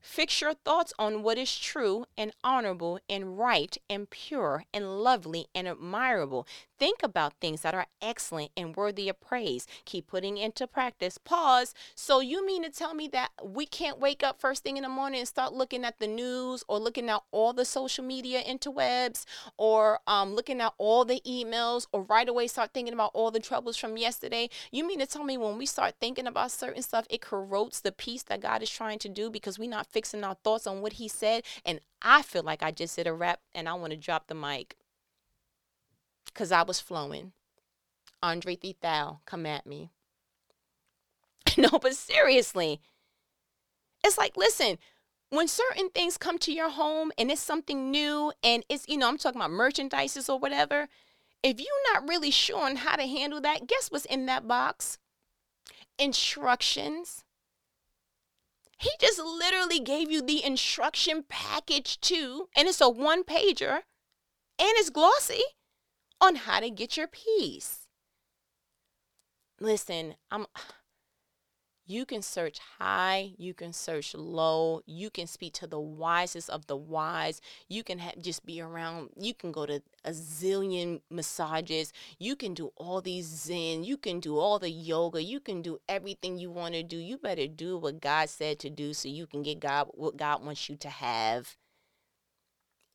Fix 0.00 0.42
your 0.42 0.52
thoughts 0.52 0.92
on 0.98 1.22
what 1.22 1.38
is 1.38 1.58
true 1.58 2.04
and 2.16 2.32
honorable 2.44 3.00
and 3.08 3.38
right 3.38 3.76
and 3.88 4.08
pure 4.10 4.64
and 4.72 5.02
lovely 5.02 5.46
and 5.54 5.66
admirable. 5.66 6.46
Think 6.78 7.02
about 7.02 7.34
things 7.40 7.60
that 7.60 7.74
are 7.74 7.86
excellent 8.02 8.50
and 8.56 8.74
worthy 8.74 9.08
of 9.08 9.20
praise. 9.20 9.66
Keep 9.84 10.08
putting 10.08 10.36
into 10.36 10.66
practice. 10.66 11.18
Pause. 11.18 11.72
So, 11.94 12.20
you 12.20 12.44
mean 12.44 12.64
to 12.64 12.70
tell 12.70 12.94
me 12.94 13.06
that 13.08 13.30
we 13.44 13.64
can't 13.64 14.00
wake 14.00 14.22
up 14.24 14.40
first 14.40 14.64
thing 14.64 14.76
in 14.76 14.82
the 14.82 14.88
morning 14.88 15.20
and 15.20 15.28
start 15.28 15.52
looking 15.52 15.84
at 15.84 16.00
the 16.00 16.08
news 16.08 16.64
or 16.68 16.78
looking 16.80 17.08
at 17.08 17.22
all 17.30 17.52
the 17.52 17.64
social 17.64 18.04
media 18.04 18.42
interwebs 18.42 19.24
or 19.56 20.00
um, 20.06 20.34
looking 20.34 20.60
at 20.60 20.74
all 20.78 21.04
the 21.04 21.22
emails 21.26 21.86
or 21.92 22.02
right 22.02 22.28
away 22.28 22.46
start 22.48 22.72
thinking 22.74 22.94
about 22.94 23.12
all 23.14 23.30
the 23.30 23.40
troubles 23.40 23.76
from 23.76 23.96
yesterday? 23.96 24.50
You 24.72 24.86
mean 24.86 24.98
to 24.98 25.06
tell 25.06 25.24
me 25.24 25.38
when 25.38 25.56
we 25.56 25.66
start 25.66 25.94
thinking 26.00 26.26
about 26.26 26.50
certain 26.50 26.82
stuff, 26.82 27.06
it 27.08 27.20
corrodes 27.20 27.82
the 27.82 27.92
peace 27.92 28.24
that 28.24 28.40
God 28.40 28.62
is 28.62 28.70
trying 28.70 28.98
to 29.00 29.08
do 29.08 29.30
because 29.30 29.58
we're 29.58 29.70
not 29.70 29.86
fixing 29.86 30.24
our 30.24 30.36
thoughts 30.42 30.66
on 30.66 30.80
what 30.80 30.94
He 30.94 31.06
said? 31.06 31.44
And 31.64 31.80
I 32.02 32.22
feel 32.22 32.42
like 32.42 32.62
I 32.62 32.72
just 32.72 32.96
did 32.96 33.06
a 33.06 33.14
rap 33.14 33.40
and 33.54 33.68
I 33.68 33.74
want 33.74 33.92
to 33.92 33.96
drop 33.96 34.26
the 34.26 34.34
mic 34.34 34.76
because 36.34 36.52
I 36.52 36.62
was 36.62 36.80
flowing. 36.80 37.32
Andre 38.22 38.56
3000, 38.56 39.18
come 39.24 39.46
at 39.46 39.66
me. 39.66 39.90
no, 41.56 41.78
but 41.80 41.94
seriously, 41.94 42.80
it's 44.02 44.18
like, 44.18 44.36
listen, 44.36 44.78
when 45.30 45.48
certain 45.48 45.90
things 45.90 46.16
come 46.16 46.38
to 46.38 46.52
your 46.52 46.70
home 46.70 47.12
and 47.16 47.30
it's 47.30 47.40
something 47.40 47.90
new 47.90 48.32
and 48.42 48.64
it's, 48.68 48.88
you 48.88 48.96
know, 48.96 49.08
I'm 49.08 49.18
talking 49.18 49.40
about 49.40 49.50
merchandises 49.50 50.28
or 50.28 50.38
whatever, 50.38 50.88
if 51.42 51.60
you're 51.60 51.92
not 51.92 52.08
really 52.08 52.30
sure 52.30 52.64
on 52.64 52.76
how 52.76 52.96
to 52.96 53.06
handle 53.06 53.40
that, 53.42 53.66
guess 53.66 53.88
what's 53.88 54.04
in 54.06 54.26
that 54.26 54.48
box? 54.48 54.98
Instructions. 55.98 57.24
He 58.78 58.90
just 59.00 59.18
literally 59.18 59.80
gave 59.80 60.10
you 60.10 60.20
the 60.20 60.44
instruction 60.44 61.24
package 61.28 62.00
too, 62.00 62.48
and 62.56 62.66
it's 62.66 62.80
a 62.80 62.88
one 62.88 63.22
pager 63.22 63.82
and 64.58 64.72
it's 64.76 64.90
glossy 64.90 65.42
on 66.24 66.36
how 66.36 66.60
to 66.60 66.70
get 66.70 66.96
your 66.96 67.06
peace. 67.06 67.86
Listen, 69.60 70.14
I'm 70.30 70.46
You 71.86 72.06
can 72.06 72.22
search 72.22 72.58
high, 72.78 73.34
you 73.36 73.52
can 73.52 73.74
search 73.74 74.14
low, 74.14 74.80
you 74.86 75.10
can 75.10 75.26
speak 75.26 75.52
to 75.54 75.66
the 75.66 75.78
wisest 75.78 76.48
of 76.48 76.66
the 76.66 76.76
wise. 76.76 77.42
You 77.68 77.84
can 77.84 78.00
just 78.22 78.46
be 78.46 78.62
around, 78.62 79.10
you 79.20 79.34
can 79.34 79.52
go 79.52 79.66
to 79.66 79.82
a 80.02 80.10
zillion 80.12 81.02
massages, 81.10 81.92
you 82.18 82.36
can 82.36 82.54
do 82.54 82.72
all 82.76 83.02
these 83.02 83.26
zen, 83.26 83.84
you 83.84 83.98
can 83.98 84.18
do 84.18 84.38
all 84.38 84.58
the 84.58 84.70
yoga, 84.70 85.22
you 85.22 85.40
can 85.40 85.60
do 85.60 85.78
everything 85.86 86.38
you 86.38 86.50
want 86.50 86.72
to 86.72 86.82
do. 86.82 86.96
You 86.96 87.18
better 87.18 87.46
do 87.46 87.76
what 87.76 88.00
God 88.00 88.30
said 88.30 88.58
to 88.60 88.70
do 88.70 88.94
so 88.94 89.08
you 89.10 89.26
can 89.26 89.42
get 89.42 89.60
God 89.60 89.88
what 89.92 90.16
God 90.16 90.42
wants 90.42 90.70
you 90.70 90.76
to 90.76 90.88
have. 90.88 91.54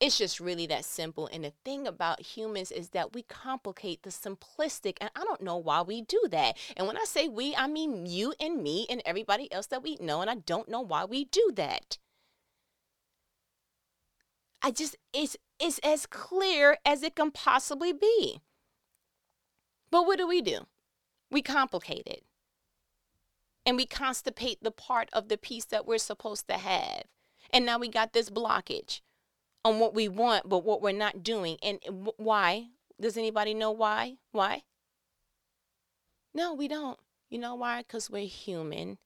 It's 0.00 0.16
just 0.16 0.40
really 0.40 0.66
that 0.68 0.86
simple. 0.86 1.28
And 1.30 1.44
the 1.44 1.52
thing 1.62 1.86
about 1.86 2.22
humans 2.22 2.72
is 2.72 2.90
that 2.90 3.12
we 3.12 3.22
complicate 3.22 4.02
the 4.02 4.08
simplistic. 4.08 4.96
And 4.98 5.10
I 5.14 5.24
don't 5.24 5.42
know 5.42 5.58
why 5.58 5.82
we 5.82 6.00
do 6.00 6.22
that. 6.30 6.56
And 6.74 6.86
when 6.86 6.96
I 6.96 7.04
say 7.04 7.28
we, 7.28 7.54
I 7.54 7.66
mean 7.66 8.06
you 8.06 8.32
and 8.40 8.62
me 8.62 8.86
and 8.88 9.02
everybody 9.04 9.52
else 9.52 9.66
that 9.66 9.82
we 9.82 9.98
know. 10.00 10.22
And 10.22 10.30
I 10.30 10.36
don't 10.36 10.70
know 10.70 10.80
why 10.80 11.04
we 11.04 11.26
do 11.26 11.52
that. 11.54 11.98
I 14.62 14.70
just, 14.70 14.96
it's, 15.12 15.36
it's 15.58 15.78
as 15.80 16.06
clear 16.06 16.78
as 16.84 17.02
it 17.02 17.14
can 17.14 17.30
possibly 17.30 17.92
be. 17.92 18.40
But 19.90 20.06
what 20.06 20.18
do 20.18 20.26
we 20.26 20.40
do? 20.40 20.60
We 21.30 21.42
complicate 21.42 22.06
it. 22.06 22.24
And 23.66 23.76
we 23.76 23.84
constipate 23.84 24.56
the 24.62 24.70
part 24.70 25.10
of 25.12 25.28
the 25.28 25.36
peace 25.36 25.66
that 25.66 25.86
we're 25.86 25.98
supposed 25.98 26.48
to 26.48 26.54
have. 26.54 27.02
And 27.50 27.66
now 27.66 27.78
we 27.78 27.88
got 27.88 28.14
this 28.14 28.30
blockage 28.30 29.02
on 29.64 29.78
what 29.78 29.94
we 29.94 30.08
want, 30.08 30.48
but 30.48 30.64
what 30.64 30.82
we're 30.82 30.92
not 30.92 31.22
doing. 31.22 31.56
And 31.62 31.78
eh, 31.86 31.90
why? 32.16 32.68
Does 33.00 33.16
anybody 33.16 33.54
know 33.54 33.70
why? 33.70 34.16
Why? 34.32 34.62
No, 36.34 36.54
we 36.54 36.68
don't. 36.68 36.98
You 37.28 37.38
know 37.38 37.54
why? 37.54 37.82
Because 37.82 38.10
we're 38.10 38.26
human. 38.26 38.98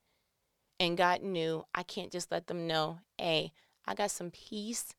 And 0.80 0.96
God 0.96 1.22
knew 1.22 1.64
I 1.74 1.82
can't 1.82 2.10
just 2.10 2.32
let 2.32 2.46
them 2.46 2.66
know, 2.66 3.00
hey, 3.18 3.52
I 3.86 3.94
got 3.94 4.10
some 4.10 4.30
peace 4.30 4.94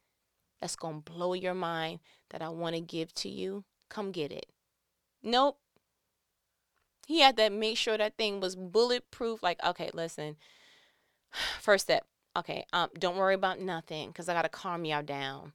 that's 0.62 0.76
going 0.76 1.02
to 1.02 1.12
blow 1.12 1.34
your 1.34 1.54
mind 1.54 2.00
that 2.30 2.41
I 2.41 2.50
want 2.50 2.76
to 2.76 2.82
give 2.82 3.13
to 3.15 3.30
you. 3.30 3.65
Come 3.89 4.12
get 4.12 4.32
it. 4.32 4.48
Nope. 5.22 5.58
He 7.08 7.20
had 7.20 7.38
to 7.38 7.50
make 7.50 7.78
sure 7.78 7.98
that 7.98 8.18
thing 8.18 8.39
was 8.39 8.56
bulletproof. 8.56 9.44
Like, 9.44 9.63
okay, 9.63 9.91
listen. 9.94 10.38
First 11.60 11.86
step, 11.86 12.06
Okay, 12.38 12.65
um, 12.74 12.89
don't 13.00 13.15
worry 13.15 13.34
about 13.34 13.60
nothing 13.62 14.10
because 14.10 14.28
I 14.28 14.34
gotta 14.34 14.50
calm 14.50 14.84
y'all 14.84 15.02
down. 15.02 15.54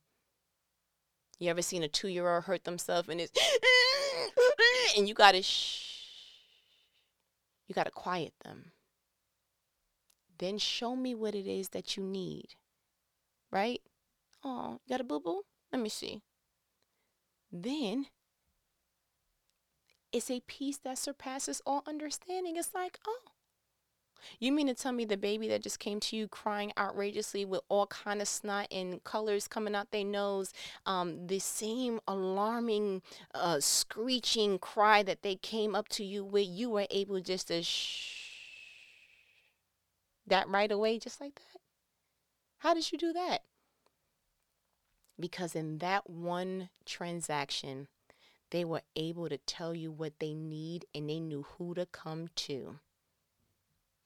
You 1.38 1.50
ever 1.50 1.62
seen 1.62 1.82
a 1.82 1.88
two 1.88 2.08
year 2.08 2.32
old 2.32 2.44
hurt 2.44 2.64
themselves 2.64 3.08
and 3.08 3.20
it's 3.20 3.32
and 4.96 5.08
you 5.08 5.14
gotta 5.14 5.42
shh. 5.42 5.86
You 7.66 7.74
gotta 7.74 7.90
quiet 7.90 8.32
them. 8.44 8.72
Then 10.38 10.58
show 10.58 10.96
me 10.96 11.14
what 11.14 11.34
it 11.34 11.46
is 11.46 11.70
that 11.70 11.96
you 11.96 12.02
need. 12.02 12.54
Right? 13.50 13.82
Oh, 14.42 14.80
you 14.86 14.88
got 14.88 15.02
a 15.02 15.04
boo 15.04 15.20
boo? 15.20 15.42
Let 15.72 15.82
me 15.82 15.90
see. 15.90 16.22
Then 17.52 18.06
it's 20.12 20.30
a 20.30 20.40
peace 20.46 20.78
that 20.78 20.98
surpasses 20.98 21.60
all 21.66 21.82
understanding. 21.86 22.56
It's 22.56 22.74
like, 22.74 22.98
oh, 23.06 23.20
you 24.38 24.52
mean 24.52 24.66
to 24.66 24.74
tell 24.74 24.92
me 24.92 25.04
the 25.04 25.16
baby 25.16 25.48
that 25.48 25.62
just 25.62 25.78
came 25.78 26.00
to 26.00 26.16
you 26.16 26.28
crying 26.28 26.72
outrageously 26.78 27.44
with 27.44 27.60
all 27.68 27.86
kind 27.86 28.20
of 28.20 28.28
snot 28.28 28.68
and 28.70 29.02
colors 29.04 29.48
coming 29.48 29.74
out 29.74 29.90
their 29.90 30.04
nose, 30.04 30.52
um, 30.86 31.26
the 31.26 31.38
same 31.38 32.00
alarming, 32.06 33.02
uh, 33.34 33.60
screeching 33.60 34.58
cry 34.58 35.02
that 35.02 35.22
they 35.22 35.36
came 35.36 35.74
up 35.74 35.88
to 35.88 36.04
you 36.04 36.24
with, 36.24 36.46
you 36.46 36.70
were 36.70 36.86
able 36.90 37.20
just 37.20 37.48
to 37.48 37.62
shh 37.62 38.20
that 40.26 40.48
right 40.48 40.70
away, 40.70 40.98
just 40.98 41.20
like 41.20 41.34
that? 41.34 41.60
How 42.58 42.74
did 42.74 42.90
you 42.90 42.98
do 42.98 43.12
that? 43.12 43.42
Because 45.18 45.54
in 45.54 45.78
that 45.78 46.08
one 46.08 46.70
transaction, 46.86 47.88
they 48.50 48.64
were 48.64 48.82
able 48.96 49.28
to 49.28 49.38
tell 49.38 49.74
you 49.74 49.90
what 49.92 50.14
they 50.18 50.34
need 50.34 50.86
and 50.94 51.08
they 51.08 51.20
knew 51.20 51.44
who 51.56 51.74
to 51.74 51.86
come 51.86 52.28
to. 52.36 52.78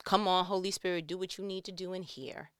Come 0.05 0.29
on, 0.29 0.45
Holy 0.45 0.71
Spirit, 0.71 1.07
do 1.07 1.17
what 1.17 1.39
you 1.39 1.45
need 1.45 1.65
to 1.65 1.73
do 1.73 1.93
in 1.93 2.03
here. 2.03 2.51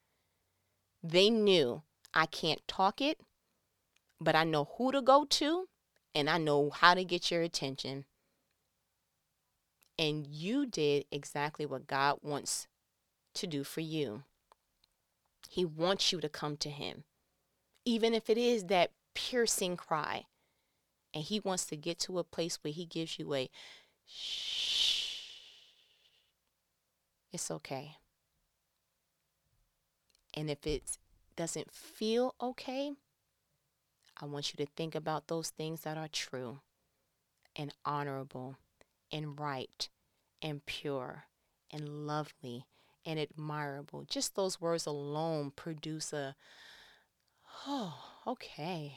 They 1.03 1.29
knew 1.29 1.83
I 2.15 2.27
can't 2.27 2.67
talk 2.67 3.03
it, 3.03 3.21
but 4.21 4.35
I 4.35 4.45
know 4.45 4.71
who 4.77 4.91
to 4.93 5.03
go 5.03 5.27
to 5.27 5.69
and 6.15 6.31
I 6.31 6.39
know 6.39 6.71
how 6.71 6.95
to 6.95 7.05
get 7.05 7.31
your 7.31 7.43
attention. 7.43 8.07
And 9.99 10.27
you 10.27 10.67
did 10.67 11.05
exactly 11.13 11.67
what 11.67 11.87
God 11.87 12.19
wants 12.23 12.67
to 13.35 13.47
do 13.47 13.63
for 13.63 13.81
you. 13.81 14.23
He 15.51 15.65
wants 15.65 16.13
you 16.13 16.21
to 16.21 16.29
come 16.29 16.57
to 16.59 16.71
Him, 16.71 17.05
even 17.85 18.15
if 18.15 18.31
it 18.31 18.39
is 18.39 18.65
that 18.65 18.91
piercing 19.15 19.77
cry. 19.77 20.25
And 21.13 21.23
He 21.23 21.39
wants 21.39 21.67
to 21.67 21.77
get 21.77 21.99
to 22.01 22.19
a 22.19 22.25
place 22.25 22.59
where 22.63 22.73
He 22.73 22.87
gives 22.87 23.19
you 23.19 23.35
a 23.35 23.51
shh 24.07 24.94
it's 27.35 27.51
okay. 27.51 27.97
And 30.35 30.49
if 30.49 30.67
it 30.67 30.99
doesn't 31.37 31.73
feel 31.73 32.35
okay, 32.41 32.93
I 34.21 34.27
want 34.27 34.53
you 34.53 34.65
to 34.65 34.73
think 34.73 34.95
about 34.95 35.27
those 35.27 35.51
things 35.51 35.81
that 35.83 35.99
are 35.99 36.09
true 36.09 36.61
and 37.57 37.75
honorable 37.85 38.57
and 39.11 39.39
right 39.39 39.89
and 40.41 40.65
pure 40.65 41.25
and 41.73 42.07
lovely 42.07 42.67
and 43.05 43.19
admirable. 43.19 44.05
Just 44.09 44.37
those 44.37 44.61
words 44.61 44.87
alone 44.87 45.53
produce 45.55 46.13
a, 46.13 46.37
oh, 47.67 47.95
okay. 48.27 48.95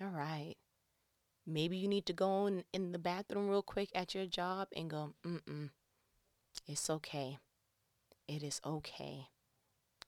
All 0.00 0.08
right. 0.08 0.54
Maybe 1.46 1.76
you 1.76 1.88
need 1.88 2.06
to 2.06 2.12
go 2.12 2.46
in, 2.46 2.64
in 2.72 2.92
the 2.92 2.98
bathroom 2.98 3.48
real 3.48 3.62
quick 3.62 3.90
at 3.94 4.14
your 4.14 4.26
job 4.26 4.68
and 4.76 4.90
go, 4.90 5.14
mm 5.26 5.40
mm. 5.48 5.70
It's 6.66 6.88
okay. 6.88 7.38
It 8.28 8.42
is 8.42 8.60
okay. 8.64 9.28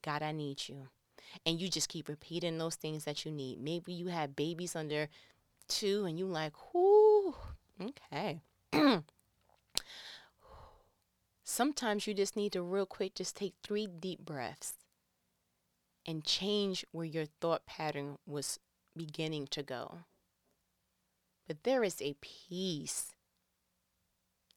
God, 0.01 0.21
I 0.21 0.31
need 0.31 0.67
you. 0.67 0.87
And 1.45 1.59
you 1.59 1.69
just 1.69 1.89
keep 1.89 2.07
repeating 2.07 2.57
those 2.57 2.75
things 2.75 3.03
that 3.05 3.25
you 3.25 3.31
need. 3.31 3.59
Maybe 3.59 3.93
you 3.93 4.07
have 4.07 4.35
babies 4.35 4.75
under 4.75 5.09
two 5.67 6.05
and 6.05 6.17
you 6.17 6.27
like, 6.27 6.53
whoo, 6.73 7.35
okay. 7.81 8.41
Sometimes 11.43 12.07
you 12.07 12.13
just 12.13 12.35
need 12.35 12.53
to 12.53 12.61
real 12.61 12.85
quick 12.85 13.15
just 13.15 13.35
take 13.35 13.53
three 13.63 13.87
deep 13.87 14.25
breaths 14.25 14.73
and 16.05 16.23
change 16.23 16.85
where 16.91 17.05
your 17.05 17.25
thought 17.41 17.65
pattern 17.65 18.17
was 18.25 18.59
beginning 18.95 19.47
to 19.47 19.63
go. 19.63 19.99
But 21.47 21.63
there 21.63 21.83
is 21.83 22.01
a 22.01 22.15
peace. 22.21 23.11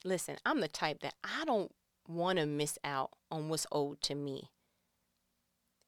Listen, 0.05 0.37
I'm 0.47 0.61
the 0.61 0.69
type 0.69 1.01
that 1.01 1.15
I 1.23 1.45
don't 1.45 1.73
want 2.09 2.39
to 2.39 2.47
miss 2.47 2.79
out 2.83 3.11
on 3.31 3.49
what's 3.49 3.67
owed 3.71 4.01
to 4.03 4.15
me. 4.15 4.51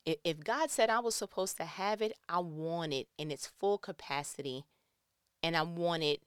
If 0.04 0.42
God 0.42 0.70
said 0.70 0.90
I 0.90 1.00
was 1.00 1.14
supposed 1.14 1.56
to 1.58 1.64
have 1.64 2.02
it, 2.02 2.14
I 2.28 2.38
want 2.40 2.92
it 2.92 3.08
in 3.18 3.30
its 3.30 3.52
full 3.58 3.78
capacity 3.78 4.64
and 5.42 5.56
I 5.56 5.62
want 5.62 6.02
it 6.02 6.22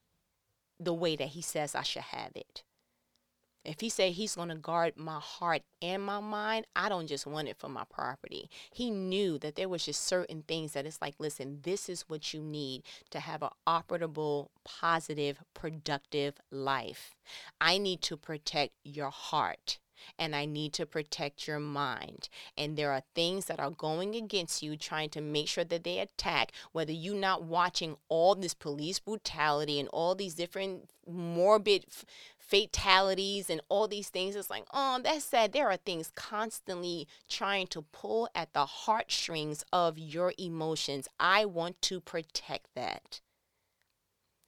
the 0.80 0.94
way 0.94 1.16
that 1.16 1.30
He 1.30 1.42
says 1.42 1.76
I 1.76 1.84
should 1.84 2.04
have 2.04 2.32
it. 2.36 2.64
If 3.66 3.80
he 3.80 3.88
said 3.88 4.14
he's 4.14 4.36
going 4.36 4.50
to 4.50 4.56
guard 4.56 4.98
my 4.98 5.20
heart 5.20 5.62
and 5.82 6.04
my 6.04 6.20
mind, 6.20 6.66
I 6.76 6.90
don't 6.90 7.08
just 7.08 7.26
want 7.26 7.48
it 7.48 7.58
for 7.58 7.70
my 7.70 7.86
property. 7.90 8.50
He 8.70 8.92
knew 8.92 9.38
that 9.40 9.56
there 9.56 9.70
was 9.70 9.86
just 9.86 10.04
certain 10.04 10.44
things 10.46 10.74
that 10.74 10.86
it's 10.86 11.02
like, 11.02 11.16
listen, 11.18 11.60
this 11.64 11.88
is 11.88 12.10
what 12.10 12.34
you 12.34 12.42
need 12.42 12.84
to 13.12 13.22
have 13.22 13.42
an 13.42 13.52
operable, 13.66 14.50
positive, 14.66 15.40
productive 15.54 16.36
life. 16.52 17.16
I 17.62 17.78
need 17.78 18.02
to 18.04 18.18
protect 18.18 18.74
your 18.84 19.12
heart 19.12 19.80
and 20.18 20.36
I 20.36 20.46
need 20.46 20.74
to 20.74 20.86
protect 20.86 21.48
your 21.48 21.60
mind. 21.60 22.30
And 22.58 22.78
there 22.78 22.92
are 22.92 23.04
things 23.16 23.46
that 23.46 23.60
are 23.60 23.72
going 23.72 24.16
against 24.16 24.64
you, 24.64 24.78
trying 24.78 25.10
to 25.12 25.22
make 25.22 25.48
sure 25.48 25.64
that 25.64 25.84
they 25.84 26.00
attack, 26.00 26.52
whether 26.72 26.92
you're 26.92 27.16
not 27.16 27.44
watching 27.44 27.98
all 28.10 28.36
this 28.36 28.54
police 28.54 29.00
brutality 29.00 29.80
and 29.80 29.90
all 29.90 30.16
these 30.16 30.36
different 30.36 30.90
morbid 31.08 31.86
f- 31.90 32.06
fatalities 32.38 33.50
and 33.50 33.62
all 33.70 33.88
these 33.88 34.10
things. 34.10 34.36
It's 34.36 34.50
like, 34.50 34.66
oh, 34.74 35.00
that's 35.04 35.26
sad. 35.26 35.54
There 35.54 35.70
are 35.70 35.78
things 35.78 36.12
constantly 36.16 37.08
trying 37.30 37.68
to 37.68 37.82
pull 37.82 38.30
at 38.36 38.54
the 38.54 38.66
heartstrings 38.66 39.64
of 39.74 39.98
your 39.98 40.34
emotions. 40.38 41.08
I 41.20 41.46
want 41.46 41.82
to 41.84 42.00
protect 42.00 42.68
that. 42.76 43.22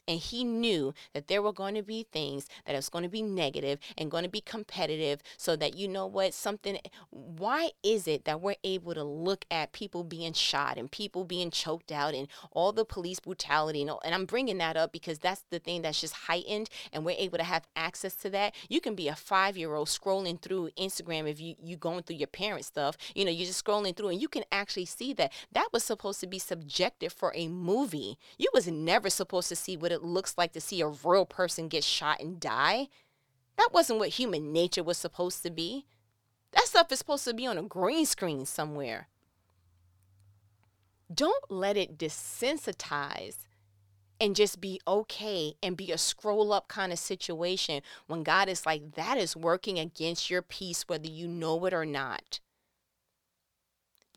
And 0.08 0.20
he 0.20 0.44
knew 0.44 0.94
that 1.14 1.28
there 1.28 1.42
were 1.42 1.54
going 1.54 1.76
to 1.76 1.84
be 1.84 2.06
things 2.12 2.48
that 2.66 2.76
was 2.76 2.90
going 2.90 3.04
to 3.04 3.10
be 3.10 3.22
negative 3.22 3.80
and 3.98 4.12
going 4.12 4.24
to 4.24 4.30
be 4.30 4.42
competitive 4.42 5.22
so 5.38 5.56
that 5.56 5.76
you 5.76 5.88
know 5.88 6.06
what 6.06 6.34
something 6.34 6.78
why 7.10 7.70
is 7.84 8.08
it 8.08 8.26
that 8.26 8.42
we're 8.42 8.56
able 8.64 8.94
to 8.94 9.04
look 9.04 9.46
at 9.52 9.72
people 9.72 10.04
being 10.04 10.34
shot 10.34 10.78
and 10.78 10.92
people 10.92 11.24
being 11.24 11.52
choked 11.52 11.92
out 11.92 12.14
and 12.14 12.28
all 12.52 12.72
the 12.72 12.86
police 12.86 13.20
brutality 13.20 13.82
and, 13.82 13.92
and 14.04 14.16
i'm 14.16 14.26
bringing 14.26 14.58
that 14.58 14.78
up 14.78 14.92
because 14.92 15.20
that's 15.20 15.44
the 15.50 15.60
thing 15.60 15.82
that's 15.82 16.02
just 16.02 16.14
heightened 16.14 16.70
and 16.92 17.06
we're 17.06 17.16
able 17.18 17.38
to 17.38 17.44
have 17.44 17.68
access 17.76 18.16
to 18.16 18.30
that. 18.30 18.54
You 18.70 18.82
can 18.82 18.96
be 18.96 19.08
a 19.08 19.16
five 19.16 19.58
year 19.58 19.76
old 19.76 19.88
scrolling 19.88 20.42
through 20.42 20.70
instagram 20.78 21.30
if 21.30 21.40
you 21.40 21.56
you 21.64 21.78
going 21.78 22.04
through 22.04 22.16
your 22.18 22.28
parents 22.28 22.68
stuff 22.68 22.98
you 23.14 23.26
know 23.26 23.32
you're 23.32 23.46
just 23.46 23.64
scrolling 23.64 23.96
through 23.96 24.10
and 24.10 24.22
you 24.22 24.28
can 24.28 24.44
actually 24.52 24.86
see 24.86 25.14
that. 25.14 25.32
That 25.52 25.70
was 25.72 25.84
supposed 25.84 26.20
to 26.22 26.28
be 26.28 26.40
subjective 26.40 27.14
for 27.14 27.34
a 27.36 27.48
movie. 27.48 28.18
You 28.38 28.50
was 28.54 28.68
never 28.68 29.10
supposed 29.10 29.50
to 29.50 29.56
see 29.56 29.78
what 29.78 29.92
it 29.96 30.04
looks 30.04 30.38
like 30.38 30.54
to 30.54 30.62
see 30.62 30.82
a 30.82 30.88
real 30.88 31.26
person 31.26 31.68
get 31.68 31.84
shot 31.84 32.20
and 32.22 32.40
die. 32.40 32.90
That 33.58 33.70
wasn't 33.74 34.00
what 34.00 34.10
human 34.10 34.52
nature 34.52 34.84
was 34.84 34.98
supposed 34.98 35.42
to 35.44 35.50
be. 35.50 35.86
That 36.52 36.66
stuff 36.66 36.92
is 36.92 37.00
supposed 37.00 37.26
to 37.26 37.34
be 37.34 37.48
on 37.48 37.58
a 37.58 37.64
green 37.64 38.06
screen 38.06 38.46
somewhere. 38.46 39.08
Don't 41.14 41.50
let 41.50 41.78
it 41.78 41.98
desensitize 41.98 43.38
and 44.20 44.36
just 44.36 44.62
be 44.62 44.80
okay 44.88 45.56
and 45.62 45.78
be 45.78 45.92
a 45.92 45.98
scroll 45.98 46.54
up 46.54 46.68
kind 46.68 46.92
of 46.92 47.00
situation 47.00 47.82
when 48.08 48.24
God 48.24 48.50
is 48.50 48.66
like, 48.66 48.96
that 48.96 49.18
is 49.18 49.36
working 49.36 49.78
against 49.80 50.30
your 50.30 50.42
peace, 50.42 50.88
whether 50.88 51.08
you 51.08 51.28
know 51.28 51.66
it 51.66 51.74
or 51.74 51.86
not. 51.86 52.40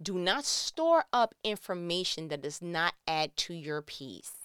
Do 0.01 0.15
not 0.15 0.45
store 0.45 1.05
up 1.13 1.35
information 1.43 2.29
that 2.29 2.43
does 2.43 2.63
not 2.63 2.95
add 3.07 3.37
to 3.39 3.55
your 3.55 3.83
peace 3.83 4.38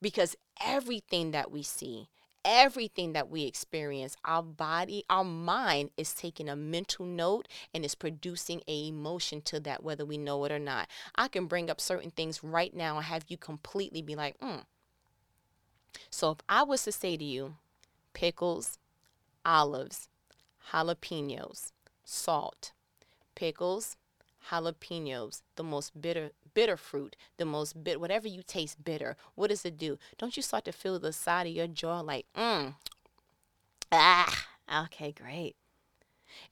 because 0.00 0.36
everything 0.64 1.30
that 1.32 1.50
we 1.50 1.62
see, 1.62 2.08
everything 2.44 3.12
that 3.12 3.28
we 3.28 3.44
experience, 3.44 4.16
our 4.24 4.42
body, 4.42 5.04
our 5.10 5.24
mind 5.24 5.90
is 5.96 6.14
taking 6.14 6.48
a 6.48 6.56
mental 6.56 7.04
note 7.04 7.48
and 7.74 7.84
is 7.84 7.94
producing 7.94 8.62
a 8.66 8.88
emotion 8.88 9.40
to 9.42 9.60
that, 9.60 9.82
whether 9.82 10.04
we 10.04 10.18
know 10.18 10.44
it 10.44 10.52
or 10.52 10.58
not. 10.58 10.88
I 11.14 11.28
can 11.28 11.46
bring 11.46 11.70
up 11.70 11.80
certain 11.80 12.10
things 12.10 12.42
right 12.42 12.74
now 12.74 12.96
and 12.96 13.04
have 13.04 13.24
you 13.28 13.36
completely 13.36 14.02
be 14.02 14.14
like, 14.14 14.36
hmm. 14.40 14.60
So 16.10 16.30
if 16.30 16.38
I 16.48 16.62
was 16.62 16.84
to 16.84 16.92
say 16.92 17.16
to 17.16 17.24
you, 17.24 17.56
pickles, 18.12 18.78
olives, 19.44 20.08
jalapenos, 20.72 21.72
salt, 22.04 22.72
pickles, 23.34 23.96
jalapenos, 24.50 25.42
the 25.56 25.64
most 25.64 26.00
bitter 26.00 26.30
bitter 26.54 26.76
fruit, 26.76 27.16
the 27.36 27.44
most 27.44 27.82
bit 27.82 28.00
whatever 28.00 28.28
you 28.28 28.42
taste 28.42 28.84
bitter. 28.84 29.16
What 29.34 29.48
does 29.48 29.64
it 29.64 29.78
do? 29.78 29.98
Don't 30.16 30.36
you 30.36 30.42
start 30.42 30.64
to 30.66 30.72
feel 30.72 30.98
the 30.98 31.12
side 31.12 31.46
of 31.46 31.52
your 31.52 31.66
jaw 31.66 32.00
like, 32.00 32.26
mm, 32.36 32.74
ah, 33.92 34.46
okay, 34.84 35.12
great. 35.12 35.56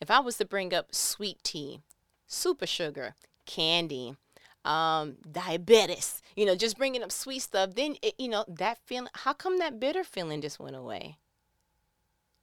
If 0.00 0.10
I 0.10 0.20
was 0.20 0.36
to 0.38 0.44
bring 0.44 0.74
up 0.74 0.94
sweet 0.94 1.42
tea, 1.42 1.80
super 2.26 2.66
sugar, 2.66 3.14
candy, 3.44 4.16
um, 4.64 5.16
diabetes, 5.30 6.22
you 6.34 6.44
know, 6.44 6.56
just 6.56 6.76
bringing 6.76 7.02
up 7.02 7.12
sweet 7.12 7.40
stuff, 7.40 7.74
then 7.74 7.96
it, 8.02 8.14
you 8.18 8.28
know 8.28 8.44
that 8.48 8.78
feeling. 8.84 9.08
How 9.14 9.32
come 9.32 9.58
that 9.58 9.80
bitter 9.80 10.04
feeling 10.04 10.40
just 10.40 10.58
went 10.58 10.76
away? 10.76 11.16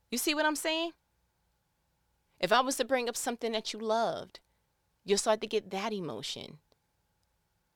You 0.10 0.18
see 0.18 0.34
what 0.34 0.46
I'm 0.46 0.56
saying? 0.56 0.92
If 2.40 2.52
I 2.52 2.62
was 2.62 2.76
to 2.78 2.86
bring 2.86 3.08
up 3.08 3.16
something 3.16 3.52
that 3.54 3.74
you 3.74 3.80
loved, 3.80 4.40
you'll 5.06 5.18
start 5.18 5.42
to 5.42 5.48
get 5.48 5.72
that 5.72 5.94
emotion. 5.94 6.58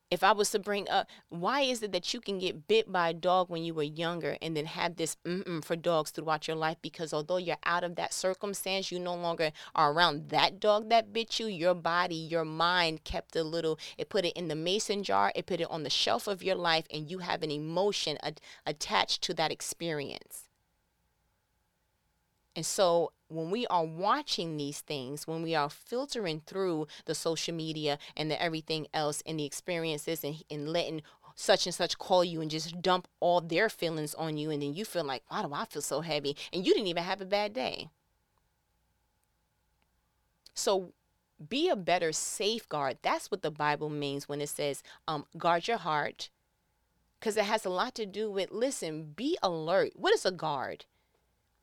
If 0.09 0.23
I 0.23 0.31
was 0.31 0.51
to 0.51 0.59
bring 0.59 0.87
up, 0.87 1.09
why 1.27 1.61
is 1.61 1.83
it 1.83 1.91
that 1.91 2.13
you 2.13 2.21
can 2.21 2.39
get 2.39 2.67
bit 2.67 2.89
by 2.89 3.09
a 3.09 3.13
dog 3.13 3.49
when 3.49 3.63
you 3.63 3.73
were 3.73 3.83
younger 3.83 4.37
and 4.41 4.55
then 4.55 4.65
have 4.65 4.95
this 4.95 5.17
mm 5.25 5.63
for 5.65 5.75
dogs 5.75 6.11
throughout 6.11 6.47
your 6.47 6.55
life? 6.55 6.77
Because 6.81 7.13
although 7.13 7.35
you're 7.35 7.57
out 7.65 7.83
of 7.83 7.95
that 7.95 8.13
circumstance, 8.13 8.89
you 8.89 8.99
no 8.99 9.15
longer 9.15 9.51
are 9.75 9.91
around 9.91 10.29
that 10.29 10.61
dog 10.61 10.89
that 10.89 11.11
bit 11.11 11.39
you. 11.39 11.47
Your 11.47 11.73
body, 11.73 12.15
your 12.15 12.45
mind 12.45 13.03
kept 13.03 13.35
a 13.35 13.43
little, 13.43 13.77
it 13.97 14.07
put 14.07 14.23
it 14.23 14.31
in 14.37 14.47
the 14.47 14.55
mason 14.55 15.03
jar, 15.03 15.33
it 15.35 15.45
put 15.45 15.59
it 15.59 15.69
on 15.69 15.83
the 15.83 15.89
shelf 15.89 16.25
of 16.25 16.41
your 16.41 16.55
life, 16.55 16.85
and 16.89 17.11
you 17.11 17.19
have 17.19 17.43
an 17.43 17.51
emotion 17.51 18.17
attached 18.65 19.21
to 19.23 19.33
that 19.33 19.51
experience. 19.51 20.43
And 22.55 22.65
so 22.65 23.11
when 23.29 23.51
we 23.51 23.67
are 23.67 23.85
watching 23.85 24.57
these 24.57 24.81
things, 24.81 25.27
when 25.27 25.41
we 25.41 25.53
are 25.53 25.69
filtering 25.69 26.41
through 26.45 26.87
the 27.05 27.15
social 27.15 27.53
media 27.53 27.97
and 28.15 28.31
the 28.31 28.41
everything 28.41 28.87
else 28.93 29.21
and 29.25 29.39
the 29.39 29.45
experiences 29.45 30.23
and, 30.23 30.43
and 30.49 30.69
letting 30.69 31.01
such 31.35 31.65
and 31.65 31.75
such 31.75 31.97
call 31.97 32.23
you 32.23 32.41
and 32.41 32.49
just 32.49 32.81
dump 32.81 33.07
all 33.19 33.41
their 33.41 33.69
feelings 33.69 34.15
on 34.15 34.37
you 34.37 34.49
and 34.49 34.61
then 34.61 34.73
you 34.73 34.83
feel 34.83 35.03
like, 35.03 35.23
why 35.27 35.43
do 35.43 35.53
I 35.53 35.65
feel 35.65 35.81
so 35.81 36.01
heavy? 36.01 36.35
And 36.51 36.65
you 36.65 36.73
didn't 36.73 36.87
even 36.87 37.03
have 37.03 37.21
a 37.21 37.25
bad 37.25 37.53
day. 37.53 37.89
So 40.53 40.93
be 41.47 41.69
a 41.69 41.75
better 41.75 42.11
safeguard. 42.11 42.97
That's 43.03 43.29
what 43.29 43.43
the 43.43 43.51
Bible 43.51 43.89
means 43.89 44.27
when 44.27 44.41
it 44.41 44.49
says, 44.49 44.81
um, 45.07 45.25
guard 45.37 45.67
your 45.67 45.77
heart. 45.77 46.29
Because 47.19 47.37
it 47.37 47.45
has 47.45 47.65
a 47.65 47.69
lot 47.69 47.93
to 47.95 48.05
do 48.05 48.31
with, 48.31 48.51
listen, 48.51 49.13
be 49.15 49.37
alert. 49.43 49.91
What 49.95 50.13
is 50.13 50.25
a 50.25 50.31
guard? 50.31 50.85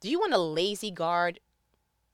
Do 0.00 0.08
you 0.10 0.20
want 0.20 0.34
a 0.34 0.38
lazy 0.38 0.90
guard 0.90 1.40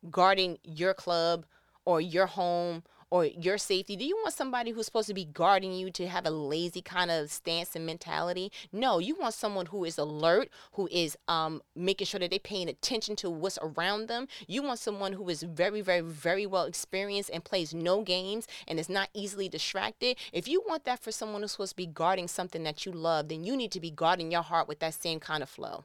guarding 0.09 0.59
your 0.63 0.95
club 0.95 1.45
or 1.85 2.01
your 2.01 2.27
home 2.27 2.83
or 3.11 3.25
your 3.25 3.59
safety? 3.59 3.97
Do 3.97 4.05
you 4.05 4.17
want 4.23 4.35
somebody 4.35 4.71
who's 4.71 4.87
supposed 4.87 5.09
to 5.09 5.15
be 5.15 5.25
guarding 5.25 5.73
you 5.73 5.91
to 5.91 6.07
have 6.07 6.27
a 6.27 6.31
lazy 6.31 6.81
kind 6.81 7.11
of 7.11 7.31
stance 7.31 7.75
and 7.75 7.85
mentality? 7.85 8.53
No, 8.73 8.99
you 8.99 9.17
want 9.17 9.35
someone 9.35 9.67
who 9.67 9.85
is 9.85 9.99
alert, 9.99 10.49
who 10.73 10.89
is 10.91 11.17
um, 11.29 11.61
making 11.75 12.07
sure 12.07 12.21
that 12.21 12.31
they're 12.31 12.39
paying 12.39 12.69
attention 12.69 13.17
to 13.17 13.31
what's 13.31 13.59
around 13.61 14.07
them. 14.07 14.29
You 14.47 14.63
want 14.63 14.79
someone 14.79 15.13
who 15.13 15.29
is 15.29 15.43
very, 15.43 15.81
very, 15.81 16.03
very 16.03 16.47
well 16.47 16.65
experienced 16.65 17.31
and 17.33 17.45
plays 17.45 17.75
no 17.75 18.03
games 18.03 18.47
and 18.69 18.79
is 18.79 18.89
not 18.89 19.09
easily 19.13 19.49
distracted. 19.49 20.17
If 20.33 20.47
you 20.47 20.63
want 20.69 20.85
that 20.85 21.01
for 21.01 21.11
someone 21.11 21.43
who's 21.43 21.53
supposed 21.53 21.73
to 21.73 21.77
be 21.77 21.87
guarding 21.87 22.29
something 22.29 22.63
that 22.63 22.87
you 22.87 22.93
love, 22.93 23.29
then 23.29 23.45
you 23.45 23.57
need 23.57 23.73
to 23.73 23.81
be 23.81 23.91
guarding 23.91 24.31
your 24.31 24.43
heart 24.43 24.69
with 24.69 24.79
that 24.81 24.95
same 24.95 25.19
kind 25.19 25.43
of 25.43 25.49
flow. 25.49 25.85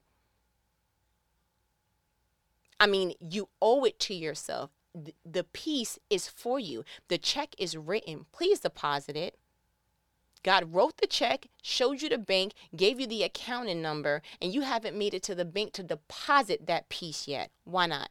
I 2.79 2.87
mean, 2.87 3.13
you 3.19 3.49
owe 3.61 3.83
it 3.85 3.99
to 4.01 4.13
yourself. 4.13 4.71
The 5.25 5.43
peace 5.43 5.99
is 6.09 6.27
for 6.27 6.59
you. 6.59 6.83
The 7.09 7.17
check 7.17 7.55
is 7.57 7.75
written. 7.75 8.25
Please 8.31 8.59
deposit 8.59 9.15
it. 9.15 9.37
God 10.43 10.73
wrote 10.73 10.97
the 10.97 11.07
check, 11.07 11.47
showed 11.63 12.03
you 12.03 12.09
the 12.09 12.19
bank, 12.19 12.53
gave 12.75 12.99
you 12.99 13.07
the 13.07 13.23
accounting 13.23 13.81
number, 13.81 14.21
and 14.39 14.53
you 14.53 14.61
haven't 14.61 14.97
made 14.97 15.15
it 15.15 15.23
to 15.23 15.33
the 15.33 15.43
bank 15.43 15.73
to 15.73 15.83
deposit 15.83 16.67
that 16.67 16.87
peace 16.87 17.27
yet. 17.27 17.49
Why 17.63 17.87
not? 17.87 18.09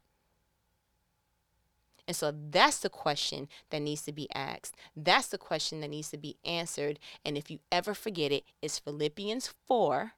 And 2.06 2.16
so 2.16 2.34
that's 2.50 2.78
the 2.78 2.90
question 2.90 3.48
that 3.70 3.80
needs 3.80 4.02
to 4.02 4.12
be 4.12 4.28
asked. 4.34 4.74
That's 4.96 5.28
the 5.28 5.38
question 5.38 5.80
that 5.80 5.88
needs 5.88 6.10
to 6.10 6.18
be 6.18 6.36
answered. 6.44 6.98
And 7.24 7.38
if 7.38 7.50
you 7.50 7.60
ever 7.70 7.94
forget 7.94 8.32
it, 8.32 8.44
it's 8.60 8.78
Philippians 8.78 9.54
4. 9.66 10.12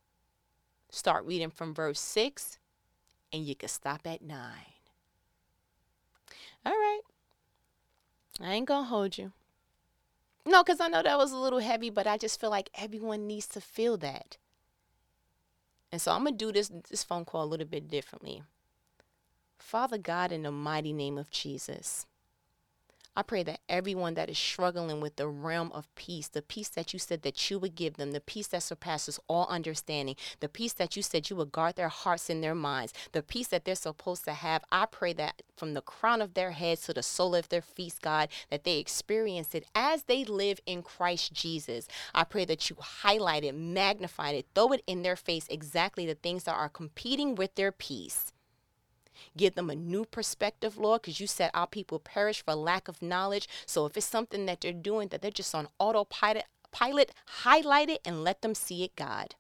Start 0.90 1.24
reading 1.24 1.50
from 1.50 1.74
verse 1.74 2.00
6 2.00 2.59
and 3.37 3.46
you 3.46 3.55
can 3.55 3.68
stop 3.68 4.07
at 4.07 4.22
nine. 4.22 4.72
All 6.64 6.72
right. 6.72 7.01
I 8.40 8.55
ain't 8.55 8.66
going 8.66 8.85
to 8.85 8.88
hold 8.88 9.18
you. 9.18 9.33
No, 10.46 10.64
because 10.64 10.81
I 10.81 10.88
know 10.88 11.03
that 11.03 11.18
was 11.18 11.33
a 11.33 11.37
little 11.37 11.59
heavy, 11.59 11.90
but 11.90 12.07
I 12.07 12.16
just 12.16 12.40
feel 12.40 12.51
like 12.51 12.70
everyone 12.75 13.27
needs 13.27 13.46
to 13.49 13.61
feel 13.61 13.96
that. 13.99 14.38
And 15.92 16.01
so 16.01 16.12
I'm 16.12 16.22
going 16.25 16.37
to 16.37 16.44
do 16.44 16.53
this, 16.53 16.70
this 16.88 17.05
phone 17.05 17.25
call 17.25 17.44
a 17.44 17.46
little 17.46 17.66
bit 17.66 17.88
differently. 17.88 18.42
Father 19.59 19.99
God, 19.99 20.33
in 20.33 20.42
the 20.42 20.51
mighty 20.51 20.92
name 20.92 21.18
of 21.18 21.31
Jesus. 21.31 22.07
I 23.16 23.22
pray 23.22 23.42
that 23.44 23.61
everyone 23.66 24.12
that 24.14 24.29
is 24.29 24.37
struggling 24.37 25.00
with 25.00 25.16
the 25.16 25.26
realm 25.26 25.72
of 25.72 25.92
peace, 25.94 26.29
the 26.29 26.42
peace 26.42 26.68
that 26.68 26.92
you 26.92 26.98
said 26.98 27.22
that 27.22 27.50
you 27.50 27.59
would 27.59 27.74
give 27.74 27.94
them, 27.94 28.12
the 28.12 28.20
peace 28.20 28.48
that 28.48 28.62
surpasses 28.62 29.18
all 29.26 29.46
understanding, 29.48 30.16
the 30.40 30.50
peace 30.50 30.74
that 30.74 30.96
you 30.96 31.02
said 31.02 31.31
you 31.31 31.37
would 31.37 31.50
guard 31.50 31.76
their 31.76 31.88
hearts 31.88 32.29
and 32.29 32.44
their 32.44 32.55
minds, 32.55 32.92
the 33.12 33.22
peace 33.22 33.48
that 33.48 33.64
they're 33.64 33.74
supposed 33.74 34.24
to 34.24 34.35
have, 34.35 34.64
I 34.70 34.85
pray 34.85 35.14
that 35.14 35.40
from 35.57 35.72
the 35.72 35.81
crown 35.81 36.20
of 36.20 36.35
their 36.35 36.50
heads 36.50 36.83
to 36.83 36.92
the 36.92 37.02
sole 37.02 37.35
of 37.35 37.48
their 37.48 37.62
feet, 37.62 37.94
God, 38.02 38.29
that 38.50 38.64
they 38.64 38.79
experience 38.79 39.55
it 39.55 39.64
as 39.74 40.02
they 40.02 40.24
live 40.24 40.61
in 40.66 40.83
Christ 40.83 41.33
Jesus. 41.33 41.88
I 42.14 42.24
pray 42.24 42.44
that 42.44 42.68
you 42.68 42.76
highlight 42.79 43.44
it, 43.44 43.55
magnify 43.55 44.33
it, 44.33 44.46
throw 44.55 44.72
it 44.72 44.83
in 44.87 45.02
their 45.02 45.16
face 45.16 45.46
exactly 45.48 46.05
the 46.05 46.14
things 46.14 46.44
that 46.44 46.55
are 46.55 46.68
competing 46.68 47.35
with 47.35 47.55
their 47.55 47.72
peace. 47.72 48.33
Give 49.37 49.55
them 49.55 49.70
a 49.70 49.74
new 49.74 50.05
perspective, 50.05 50.76
Lord, 50.76 51.02
because 51.02 51.20
you 51.20 51.26
said 51.26 51.50
our 51.55 51.66
people 51.66 51.98
perish 51.98 52.44
for 52.44 52.55
lack 52.55 52.88
of 52.88 53.02
knowledge. 53.02 53.48
So 53.66 53.87
if 53.87 53.96
it's 53.96 54.07
something 54.07 54.46
that 54.46 54.61
they're 54.61 54.72
doing 54.72 55.09
that 55.09 55.22
they're 55.22 55.31
just 55.31 55.55
on 55.55 55.68
autopilot, 55.79 56.44
pilot, 56.70 57.12
highlight 57.26 57.88
it 57.88 58.00
and 58.05 58.24
let 58.24 58.42
them 58.42 58.55
see 58.55 58.85
it, 58.85 58.96
God. 58.96 59.35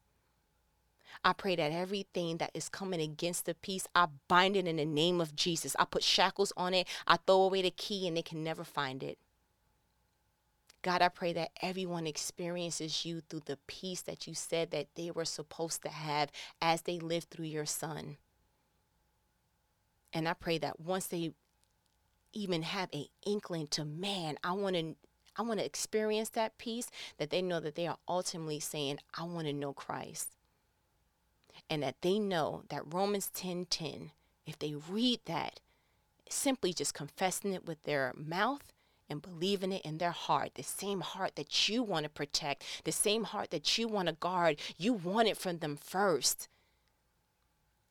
I 1.24 1.32
pray 1.32 1.56
that 1.56 1.72
everything 1.72 2.36
that 2.36 2.52
is 2.54 2.68
coming 2.68 3.00
against 3.00 3.46
the 3.46 3.54
peace, 3.54 3.86
I 3.94 4.06
bind 4.28 4.56
it 4.56 4.68
in 4.68 4.76
the 4.76 4.84
name 4.84 5.20
of 5.20 5.34
Jesus. 5.34 5.74
I 5.78 5.84
put 5.84 6.04
shackles 6.04 6.52
on 6.56 6.72
it. 6.72 6.86
I 7.06 7.16
throw 7.16 7.42
away 7.42 7.62
the 7.62 7.70
key 7.70 8.06
and 8.06 8.16
they 8.16 8.22
can 8.22 8.44
never 8.44 8.64
find 8.64 9.02
it. 9.02 9.18
God, 10.82 11.02
I 11.02 11.08
pray 11.08 11.32
that 11.32 11.50
everyone 11.62 12.06
experiences 12.06 13.04
you 13.04 13.20
through 13.20 13.42
the 13.46 13.58
peace 13.66 14.02
that 14.02 14.28
you 14.28 14.34
said 14.34 14.70
that 14.70 14.86
they 14.94 15.10
were 15.10 15.24
supposed 15.24 15.82
to 15.82 15.88
have 15.88 16.30
as 16.62 16.82
they 16.82 17.00
lived 17.00 17.30
through 17.30 17.46
your 17.46 17.66
son. 17.66 18.18
And 20.12 20.28
I 20.28 20.34
pray 20.34 20.58
that 20.58 20.80
once 20.80 21.06
they 21.06 21.32
even 22.32 22.62
have 22.62 22.88
an 22.92 23.06
inkling 23.24 23.66
to 23.68 23.84
man, 23.84 24.38
I 24.44 24.52
want 24.52 24.76
to 24.76 24.94
I 25.38 25.42
want 25.42 25.60
to 25.60 25.66
experience 25.66 26.30
that 26.30 26.56
peace 26.56 26.88
that 27.18 27.30
they 27.30 27.42
know 27.42 27.60
that 27.60 27.74
they 27.74 27.86
are 27.86 27.98
ultimately 28.08 28.58
saying, 28.58 29.00
I 29.18 29.24
want 29.24 29.46
to 29.46 29.52
know 29.52 29.74
Christ. 29.74 30.30
And 31.68 31.82
that 31.82 32.00
they 32.00 32.18
know 32.18 32.62
that 32.70 32.92
Romans 32.92 33.30
10:10, 33.34 33.66
10, 33.68 34.10
if 34.46 34.58
they 34.58 34.74
read 34.74 35.20
that, 35.26 35.60
simply 36.28 36.72
just 36.72 36.94
confessing 36.94 37.52
it 37.52 37.66
with 37.66 37.82
their 37.84 38.12
mouth 38.16 38.72
and 39.08 39.22
believing 39.22 39.72
it 39.72 39.82
in 39.84 39.98
their 39.98 40.10
heart, 40.10 40.54
the 40.54 40.62
same 40.62 41.00
heart 41.00 41.36
that 41.36 41.68
you 41.68 41.82
want 41.82 42.04
to 42.04 42.10
protect, 42.10 42.64
the 42.84 42.92
same 42.92 43.24
heart 43.24 43.50
that 43.50 43.78
you 43.78 43.88
want 43.88 44.08
to 44.08 44.14
guard, 44.14 44.58
you 44.78 44.92
want 44.92 45.28
it 45.28 45.36
from 45.36 45.58
them 45.58 45.76
first. 45.76 46.48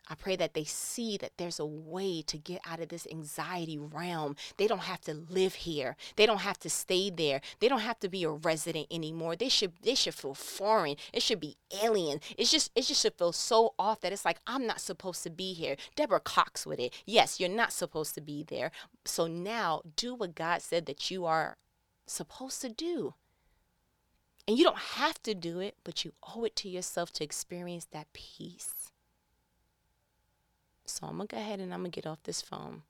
I 0.07 0.15
pray 0.15 0.35
that 0.35 0.53
they 0.53 0.63
see 0.63 1.17
that 1.17 1.31
there's 1.37 1.59
a 1.59 1.65
way 1.65 2.21
to 2.23 2.37
get 2.37 2.61
out 2.65 2.79
of 2.79 2.89
this 2.89 3.07
anxiety 3.11 3.77
realm. 3.77 4.35
They 4.57 4.67
don't 4.67 4.83
have 4.83 5.01
to 5.01 5.25
live 5.29 5.55
here. 5.55 5.95
They 6.15 6.25
don't 6.25 6.41
have 6.41 6.59
to 6.59 6.69
stay 6.69 7.09
there. 7.09 7.41
They 7.59 7.67
don't 7.67 7.79
have 7.79 7.99
to 8.01 8.09
be 8.09 8.23
a 8.23 8.29
resident 8.29 8.87
anymore. 8.91 9.35
They 9.35 9.49
should 9.49 9.73
they 9.81 9.95
should 9.95 10.13
feel 10.13 10.35
foreign. 10.35 10.97
It 11.11 11.23
should 11.23 11.39
be 11.39 11.57
alien. 11.83 12.19
It's 12.37 12.51
just 12.51 12.71
it 12.75 12.83
just 12.83 13.01
should 13.01 13.15
feel 13.15 13.31
so 13.31 13.73
off 13.79 14.01
that 14.01 14.13
it's 14.13 14.25
like 14.25 14.39
I'm 14.45 14.67
not 14.67 14.81
supposed 14.81 15.23
to 15.23 15.29
be 15.29 15.53
here. 15.53 15.75
Deborah 15.95 16.19
Cox 16.19 16.65
with 16.65 16.79
it. 16.79 16.93
Yes, 17.05 17.39
you're 17.39 17.49
not 17.49 17.73
supposed 17.73 18.13
to 18.15 18.21
be 18.21 18.43
there. 18.43 18.71
So 19.05 19.27
now 19.27 19.81
do 19.95 20.13
what 20.13 20.35
God 20.35 20.61
said 20.61 20.85
that 20.85 21.09
you 21.09 21.25
are 21.25 21.57
supposed 22.05 22.61
to 22.61 22.69
do. 22.69 23.15
And 24.47 24.57
you 24.57 24.63
don't 24.63 24.77
have 24.77 25.21
to 25.23 25.33
do 25.33 25.59
it, 25.59 25.75
but 25.83 26.05
you 26.05 26.13
owe 26.21 26.43
it 26.43 26.55
to 26.57 26.69
yourself 26.69 27.11
to 27.13 27.23
experience 27.23 27.87
that 27.91 28.13
peace. 28.13 28.84
So 30.85 31.07
I'm 31.07 31.17
going 31.17 31.27
to 31.27 31.35
go 31.35 31.41
ahead 31.41 31.59
and 31.59 31.73
I'm 31.73 31.81
going 31.81 31.91
to 31.91 32.01
get 32.01 32.09
off 32.09 32.23
this 32.23 32.41
phone. 32.41 32.83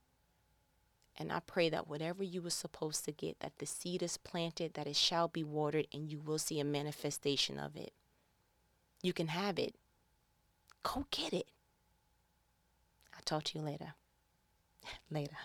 And 1.17 1.31
I 1.31 1.39
pray 1.39 1.69
that 1.69 1.87
whatever 1.87 2.23
you 2.23 2.41
were 2.41 2.49
supposed 2.49 3.05
to 3.05 3.11
get, 3.11 3.39
that 3.39 3.57
the 3.59 3.65
seed 3.65 4.03
is 4.03 4.17
planted, 4.17 4.73
that 4.73 4.87
it 4.87 4.97
shall 4.97 5.29
be 5.29 5.43
watered, 5.43 5.87
and 5.93 6.11
you 6.11 6.19
will 6.19 6.37
see 6.37 6.59
a 6.59 6.65
manifestation 6.65 7.57
of 7.57 7.75
it. 7.77 7.93
You 9.01 9.13
can 9.13 9.27
have 9.27 9.57
it. 9.57 9.75
Go 10.83 11.05
get 11.11 11.31
it. 11.31 11.47
I'll 13.13 13.23
talk 13.23 13.43
to 13.45 13.57
you 13.57 13.63
later. 13.63 13.93
later. 15.09 15.37